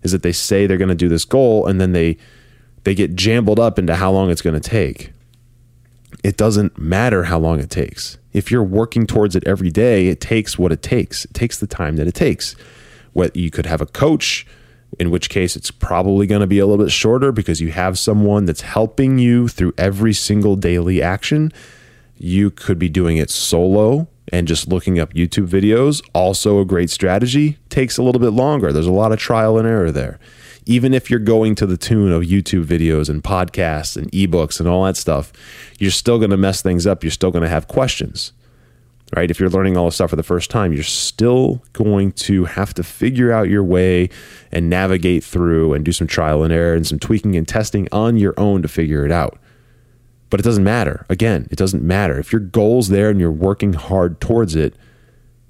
is 0.02 0.12
that 0.12 0.22
they 0.22 0.32
say 0.32 0.66
they're 0.66 0.78
going 0.78 0.88
to 0.88 0.94
do 0.94 1.10
this 1.10 1.26
goal 1.26 1.66
and 1.66 1.78
then 1.78 1.92
they 1.92 2.16
they 2.84 2.94
get 2.94 3.14
jambled 3.14 3.60
up 3.60 3.78
into 3.78 3.94
how 3.94 4.10
long 4.10 4.30
it's 4.30 4.40
going 4.40 4.58
to 4.58 4.70
take. 4.70 5.12
It 6.22 6.36
doesn't 6.36 6.78
matter 6.78 7.24
how 7.24 7.38
long 7.38 7.60
it 7.60 7.70
takes. 7.70 8.18
If 8.32 8.50
you're 8.50 8.62
working 8.62 9.06
towards 9.06 9.34
it 9.34 9.46
every 9.46 9.70
day, 9.70 10.08
it 10.08 10.20
takes 10.20 10.58
what 10.58 10.72
it 10.72 10.82
takes. 10.82 11.24
It 11.24 11.34
takes 11.34 11.58
the 11.58 11.66
time 11.66 11.96
that 11.96 12.06
it 12.06 12.14
takes. 12.14 12.54
What 13.12 13.34
you 13.34 13.50
could 13.50 13.66
have 13.66 13.80
a 13.80 13.86
coach 13.86 14.46
in 14.98 15.10
which 15.10 15.30
case 15.30 15.56
it's 15.56 15.70
probably 15.70 16.26
going 16.26 16.40
to 16.40 16.46
be 16.46 16.58
a 16.58 16.66
little 16.66 16.84
bit 16.84 16.92
shorter 16.92 17.32
because 17.32 17.60
you 17.60 17.70
have 17.70 17.98
someone 17.98 18.44
that's 18.44 18.62
helping 18.62 19.18
you 19.18 19.48
through 19.48 19.72
every 19.78 20.12
single 20.12 20.56
daily 20.56 21.02
action. 21.02 21.52
You 22.18 22.50
could 22.50 22.78
be 22.78 22.88
doing 22.88 23.16
it 23.16 23.30
solo 23.30 24.08
and 24.32 24.46
just 24.46 24.68
looking 24.68 24.98
up 24.98 25.14
YouTube 25.14 25.48
videos. 25.48 26.02
Also, 26.12 26.60
a 26.60 26.64
great 26.64 26.90
strategy. 26.90 27.58
Takes 27.68 27.98
a 27.98 28.02
little 28.02 28.20
bit 28.20 28.30
longer. 28.30 28.72
There's 28.72 28.86
a 28.86 28.92
lot 28.92 29.12
of 29.12 29.18
trial 29.18 29.58
and 29.58 29.66
error 29.66 29.90
there. 29.90 30.18
Even 30.70 30.94
if 30.94 31.10
you're 31.10 31.18
going 31.18 31.56
to 31.56 31.66
the 31.66 31.76
tune 31.76 32.12
of 32.12 32.22
YouTube 32.22 32.64
videos 32.64 33.08
and 33.08 33.24
podcasts 33.24 33.96
and 33.96 34.10
ebooks 34.12 34.60
and 34.60 34.68
all 34.68 34.84
that 34.84 34.96
stuff, 34.96 35.32
you're 35.80 35.90
still 35.90 36.18
going 36.18 36.30
to 36.30 36.36
mess 36.36 36.62
things 36.62 36.86
up. 36.86 37.02
You're 37.02 37.10
still 37.10 37.32
going 37.32 37.42
to 37.42 37.48
have 37.48 37.66
questions 37.66 38.32
right? 39.16 39.30
If 39.30 39.40
you're 39.40 39.50
learning 39.50 39.76
all 39.76 39.86
this 39.86 39.96
stuff 39.96 40.10
for 40.10 40.16
the 40.16 40.22
first 40.22 40.50
time, 40.50 40.72
you're 40.72 40.84
still 40.84 41.62
going 41.72 42.12
to 42.12 42.44
have 42.44 42.74
to 42.74 42.82
figure 42.82 43.32
out 43.32 43.48
your 43.48 43.64
way 43.64 44.08
and 44.52 44.70
navigate 44.70 45.24
through 45.24 45.74
and 45.74 45.84
do 45.84 45.92
some 45.92 46.06
trial 46.06 46.42
and 46.42 46.52
error 46.52 46.74
and 46.74 46.86
some 46.86 46.98
tweaking 46.98 47.36
and 47.36 47.46
testing 47.46 47.88
on 47.90 48.16
your 48.16 48.34
own 48.36 48.62
to 48.62 48.68
figure 48.68 49.04
it 49.04 49.12
out. 49.12 49.38
But 50.28 50.38
it 50.38 50.44
doesn't 50.44 50.62
matter. 50.62 51.06
Again, 51.08 51.48
it 51.50 51.56
doesn't 51.56 51.82
matter. 51.82 52.18
If 52.18 52.32
your 52.32 52.40
goal's 52.40 52.88
there 52.88 53.10
and 53.10 53.18
you're 53.18 53.32
working 53.32 53.72
hard 53.72 54.20
towards 54.20 54.54
it, 54.54 54.74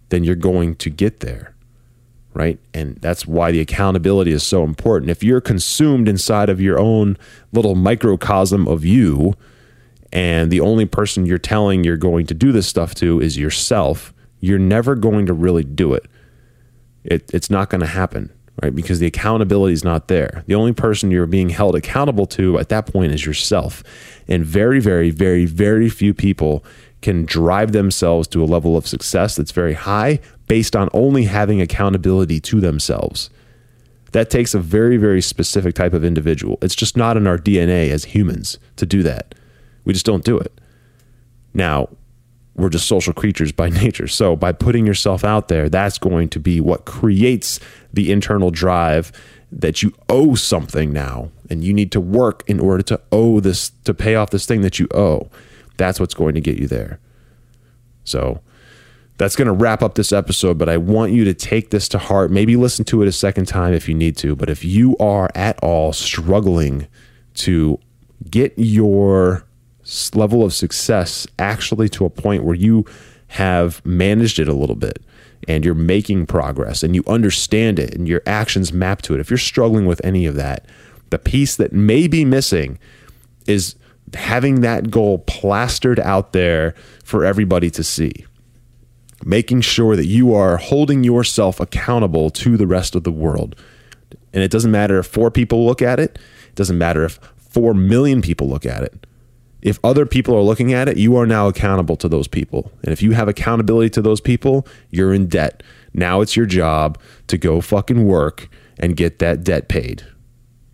then 0.09 0.25
you're 0.25 0.37
going 0.37 0.75
to 0.77 0.89
get 0.89 1.21
there. 1.21 1.55
Right. 2.33 2.61
And 2.73 2.97
that's 2.99 3.27
why 3.27 3.51
the 3.51 3.61
accountability 3.61 4.31
is 4.31 4.45
so 4.45 4.62
important. 4.62 5.11
If 5.11 5.25
you're 5.25 5.40
consumed 5.40 6.09
inside 6.09 6.49
of 6.49 6.61
your 6.61 6.79
own 6.79 7.16
little 7.53 7.75
microcosm 7.75 8.69
of 8.69 8.85
you, 8.85 9.35
and 10.12 10.51
the 10.51 10.61
only 10.61 10.87
person 10.87 11.27
you're 11.27 11.38
telling 11.38 11.85
you're 11.85 11.97
going 11.97 12.27
to 12.27 12.35
do 12.35 12.53
this 12.53 12.66
stuff 12.66 12.95
to 12.97 13.21
is 13.21 13.37
yourself, 13.37 14.12
you're 14.40 14.59
never 14.59 14.95
going 14.95 15.27
to 15.27 15.33
really 15.33 15.64
do 15.64 15.95
it. 15.95 16.07
it 17.05 17.31
it's 17.33 17.51
not 17.51 17.71
going 17.71 17.81
to 17.81 17.87
happen, 17.87 18.33
right? 18.62 18.75
Because 18.75 18.99
the 18.99 19.07
accountability 19.07 19.73
is 19.73 19.85
not 19.85 20.09
there. 20.09 20.43
The 20.47 20.55
only 20.55 20.73
person 20.73 21.11
you're 21.11 21.27
being 21.27 21.51
held 21.51 21.77
accountable 21.77 22.27
to 22.27 22.59
at 22.59 22.71
that 22.71 22.87
point 22.87 23.12
is 23.12 23.25
yourself. 23.25 23.85
And 24.27 24.45
very, 24.45 24.81
very, 24.81 25.11
very, 25.11 25.47
very 25.47 25.88
few 25.88 26.12
people 26.12 26.64
can 27.03 27.25
drive 27.25 27.73
themselves 27.73 28.29
to 28.29 28.43
a 28.43 28.47
level 28.47 28.77
of 28.77 28.87
success 28.87 29.37
that's 29.37 29.53
very 29.53 29.75
high 29.75 30.21
based 30.51 30.75
on 30.75 30.89
only 30.93 31.27
having 31.27 31.61
accountability 31.61 32.41
to 32.41 32.61
themselves. 32.61 33.31
That 34.11 34.31
takes 34.31 34.53
a 34.53 34.59
very, 34.59 34.97
very 34.97 35.23
specific 35.23 35.77
type 35.77 35.93
of 35.93 36.05
individual. 36.05 36.59
It's 36.61 36.75
just 36.75 36.97
not 36.97 37.17
in 37.17 37.29
our 37.29 37.39
DNA 37.39 37.91
as 37.91 38.07
humans 38.07 38.59
to 38.75 38.85
do 38.85 39.05
that. 39.05 39.37
We 39.85 39.93
just 39.93 40.05
don't 40.05 40.25
do 40.25 40.37
it. 40.37 40.61
Now, 41.55 41.89
we're 42.57 42.69
just 42.69 42.89
social 42.89 43.13
creatures 43.13 43.53
by 43.53 43.69
nature. 43.85 44.09
So, 44.09 44.35
by 44.35 44.51
putting 44.51 44.89
yourself 44.89 45.23
out 45.23 45.47
there, 45.47 45.69
that's 45.69 45.99
going 45.99 46.29
to 46.31 46.41
be 46.41 46.61
what 46.61 46.85
creates 46.85 47.61
the 47.93 48.11
internal 48.11 48.51
drive 48.51 49.13
that 49.53 49.85
you 49.85 49.95
owe 50.09 50.35
something 50.35 50.93
now 50.93 51.31
and 51.49 51.63
you 51.63 51.73
need 51.73 51.93
to 51.93 52.01
work 52.01 52.43
in 52.49 52.59
order 52.59 52.83
to 52.83 53.01
owe 53.13 53.39
this, 53.39 53.71
to 53.85 53.95
pay 53.95 54.17
off 54.17 54.31
this 54.31 54.47
thing 54.47 54.63
that 54.63 54.81
you 54.81 54.89
owe. 54.93 55.31
That's 55.77 56.01
what's 56.01 56.15
going 56.15 56.35
to 56.35 56.41
get 56.41 56.59
you 56.59 56.67
there. 56.67 56.99
So, 58.03 58.41
that's 59.21 59.37
going 59.37 59.47
to 59.47 59.53
wrap 59.53 59.83
up 59.83 59.97
this 59.97 60.13
episode, 60.13 60.57
but 60.57 60.71
I 60.71 60.79
want 60.79 61.13
you 61.13 61.27
to 61.27 61.35
take 61.35 61.69
this 61.69 61.91
to 61.91 61.99
heart. 61.99 62.31
Maybe 62.31 62.57
listen 62.57 62.87
to 62.87 63.03
it 63.03 63.07
a 63.07 63.13
second 63.13 63.45
time 63.45 63.75
if 63.75 63.87
you 63.87 63.95
need 63.95 64.17
to. 64.17 64.35
But 64.35 64.49
if 64.49 64.65
you 64.65 64.97
are 64.97 65.29
at 65.35 65.63
all 65.63 65.93
struggling 65.93 66.87
to 67.35 67.79
get 68.31 68.55
your 68.57 69.45
level 70.15 70.43
of 70.43 70.55
success 70.55 71.27
actually 71.39 71.91
to 71.91 72.07
a 72.07 72.09
point 72.09 72.45
where 72.45 72.55
you 72.55 72.87
have 73.27 73.85
managed 73.85 74.39
it 74.39 74.49
a 74.49 74.55
little 74.55 74.75
bit 74.75 75.05
and 75.47 75.67
you're 75.67 75.75
making 75.75 76.25
progress 76.25 76.83
and 76.83 76.95
you 76.95 77.05
understand 77.07 77.79
it 77.79 77.95
and 77.95 78.09
your 78.09 78.23
actions 78.25 78.73
map 78.73 79.03
to 79.03 79.13
it. 79.13 79.21
If 79.21 79.29
you're 79.29 79.37
struggling 79.37 79.85
with 79.85 80.01
any 80.03 80.25
of 80.25 80.35
that, 80.37 80.65
the 81.11 81.19
piece 81.19 81.57
that 81.57 81.75
may 81.75 82.09
be 82.09 82.25
missing 82.25 82.79
is 83.47 83.75
having 84.15 84.63
that 84.63 84.91
goal 84.91 85.19
plastered 85.19 86.01
out 86.01 86.33
there 86.33 86.75
for 87.05 87.23
everybody 87.23 87.69
to 87.73 87.85
see. 87.85 88.25
Making 89.25 89.61
sure 89.61 89.97
that 89.97 90.07
you 90.07 90.35
are 90.35 90.57
holding 90.57 91.05
yourself 91.05 91.61
accountable 91.61 92.31
to 92.31 92.57
the 92.57 92.67
rest 92.67 92.95
of 92.95 93.05
the 93.05 93.13
world. 93.13 93.55
And 94.33 94.43
it 94.43 94.51
doesn't 94.51 94.71
matter 94.71 94.99
if 94.99 95.07
four 95.07 95.31
people 95.31 95.67
look 95.67 95.83
at 95.83 96.01
it, 96.01 96.19
it 96.49 96.55
doesn't 96.55 96.79
matter 96.79 97.05
if 97.05 97.19
4 97.37 97.75
million 97.75 98.23
people 98.23 98.49
look 98.49 98.65
at 98.65 98.85
it 98.85 99.07
if 99.63 99.79
other 99.85 100.07
people 100.07 100.35
are 100.35 100.43
looking 100.43 100.73
at 100.73 100.89
it, 100.89 100.97
you 100.97 101.17
are 101.17 101.27
now 101.27 101.49
accountable 101.49 101.97
to 101.97 102.09
those 102.09 102.29
people. 102.29 102.73
And 102.83 102.93
if 102.93 103.03
you 103.03 103.13
have 103.13 103.29
accountability 103.29 103.91
to 103.91 104.03
those 104.03 104.21
people, 104.21 104.67
you're 104.91 105.13
in 105.13 105.27
debt. 105.27 105.63
Now 105.93 106.21
it's 106.21 106.37
your 106.37 106.47
job 106.47 106.99
to 107.27 107.37
go 107.37 107.61
fucking 107.61 108.07
work 108.07 108.49
and 108.79 108.97
get 108.97 109.19
that 109.19 109.45
debt 109.45 109.69
paid. 109.69 110.05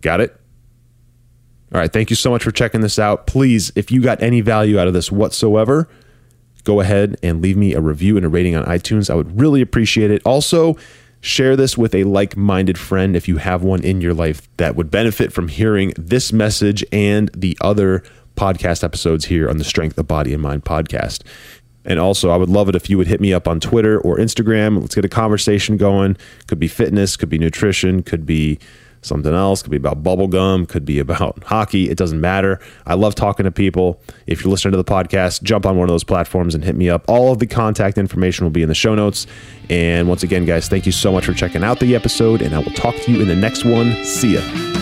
Got 0.02 0.20
it? 0.20 0.40
All 1.72 1.80
right. 1.80 1.92
Thank 1.92 2.10
you 2.10 2.16
so 2.16 2.30
much 2.30 2.44
for 2.44 2.52
checking 2.52 2.80
this 2.80 2.98
out. 2.98 3.26
Please, 3.26 3.72
if 3.74 3.90
you 3.90 4.00
got 4.00 4.22
any 4.22 4.40
value 4.40 4.78
out 4.78 4.86
of 4.86 4.94
this 4.94 5.10
whatsoever, 5.10 5.88
go 6.66 6.80
ahead 6.80 7.16
and 7.22 7.40
leave 7.40 7.56
me 7.56 7.72
a 7.72 7.80
review 7.80 8.16
and 8.16 8.26
a 8.26 8.28
rating 8.28 8.56
on 8.56 8.64
iTunes. 8.66 9.08
I 9.08 9.14
would 9.14 9.40
really 9.40 9.62
appreciate 9.62 10.10
it. 10.10 10.20
Also, 10.26 10.76
share 11.20 11.56
this 11.56 11.78
with 11.78 11.94
a 11.94 12.04
like 12.04 12.36
minded 12.36 12.76
friend 12.76 13.16
if 13.16 13.26
you 13.26 13.38
have 13.38 13.62
one 13.62 13.82
in 13.82 14.00
your 14.00 14.12
life 14.12 14.46
that 14.58 14.76
would 14.76 14.90
benefit 14.90 15.32
from 15.32 15.48
hearing 15.48 15.94
this 15.96 16.32
message 16.32 16.84
and 16.92 17.30
the 17.34 17.56
other 17.60 18.02
podcast 18.34 18.84
episodes 18.84 19.26
here 19.26 19.48
on 19.48 19.56
the 19.56 19.64
Strength 19.64 19.96
of 19.96 20.06
Body 20.06 20.34
and 20.34 20.42
Mind 20.42 20.64
podcast. 20.64 21.22
And 21.84 22.00
also, 22.00 22.30
I 22.30 22.36
would 22.36 22.48
love 22.48 22.68
it 22.68 22.74
if 22.74 22.90
you 22.90 22.98
would 22.98 23.06
hit 23.06 23.20
me 23.20 23.32
up 23.32 23.46
on 23.46 23.60
Twitter 23.60 24.00
or 24.00 24.16
Instagram. 24.16 24.80
Let's 24.80 24.96
get 24.96 25.04
a 25.04 25.08
conversation 25.08 25.76
going. 25.76 26.16
Could 26.48 26.58
be 26.58 26.66
fitness, 26.66 27.16
could 27.16 27.28
be 27.28 27.38
nutrition, 27.38 28.02
could 28.02 28.26
be 28.26 28.58
something 29.06 29.32
else, 29.32 29.62
could 29.62 29.70
be 29.70 29.76
about 29.76 30.02
bubble 30.02 30.28
gum, 30.28 30.66
could 30.66 30.84
be 30.84 30.98
about 30.98 31.42
hockey. 31.44 31.88
It 31.88 31.96
doesn't 31.96 32.20
matter. 32.20 32.60
I 32.86 32.94
love 32.94 33.14
talking 33.14 33.44
to 33.44 33.50
people. 33.50 34.00
If 34.26 34.42
you're 34.42 34.50
listening 34.50 34.72
to 34.72 34.78
the 34.78 34.84
podcast, 34.84 35.42
jump 35.42 35.66
on 35.66 35.76
one 35.76 35.88
of 35.88 35.92
those 35.92 36.04
platforms 36.04 36.54
and 36.54 36.64
hit 36.64 36.76
me 36.76 36.90
up. 36.90 37.04
All 37.08 37.32
of 37.32 37.38
the 37.38 37.46
contact 37.46 37.98
information 37.98 38.44
will 38.44 38.50
be 38.50 38.62
in 38.62 38.68
the 38.68 38.74
show 38.74 38.94
notes. 38.94 39.26
And 39.70 40.08
once 40.08 40.22
again, 40.22 40.44
guys, 40.44 40.68
thank 40.68 40.86
you 40.86 40.92
so 40.92 41.12
much 41.12 41.24
for 41.26 41.32
checking 41.32 41.64
out 41.64 41.80
the 41.80 41.94
episode, 41.94 42.42
and 42.42 42.54
I 42.54 42.58
will 42.58 42.72
talk 42.72 42.94
to 42.94 43.12
you 43.12 43.20
in 43.22 43.28
the 43.28 43.36
next 43.36 43.64
one. 43.64 44.04
See 44.04 44.34
ya. 44.34 44.75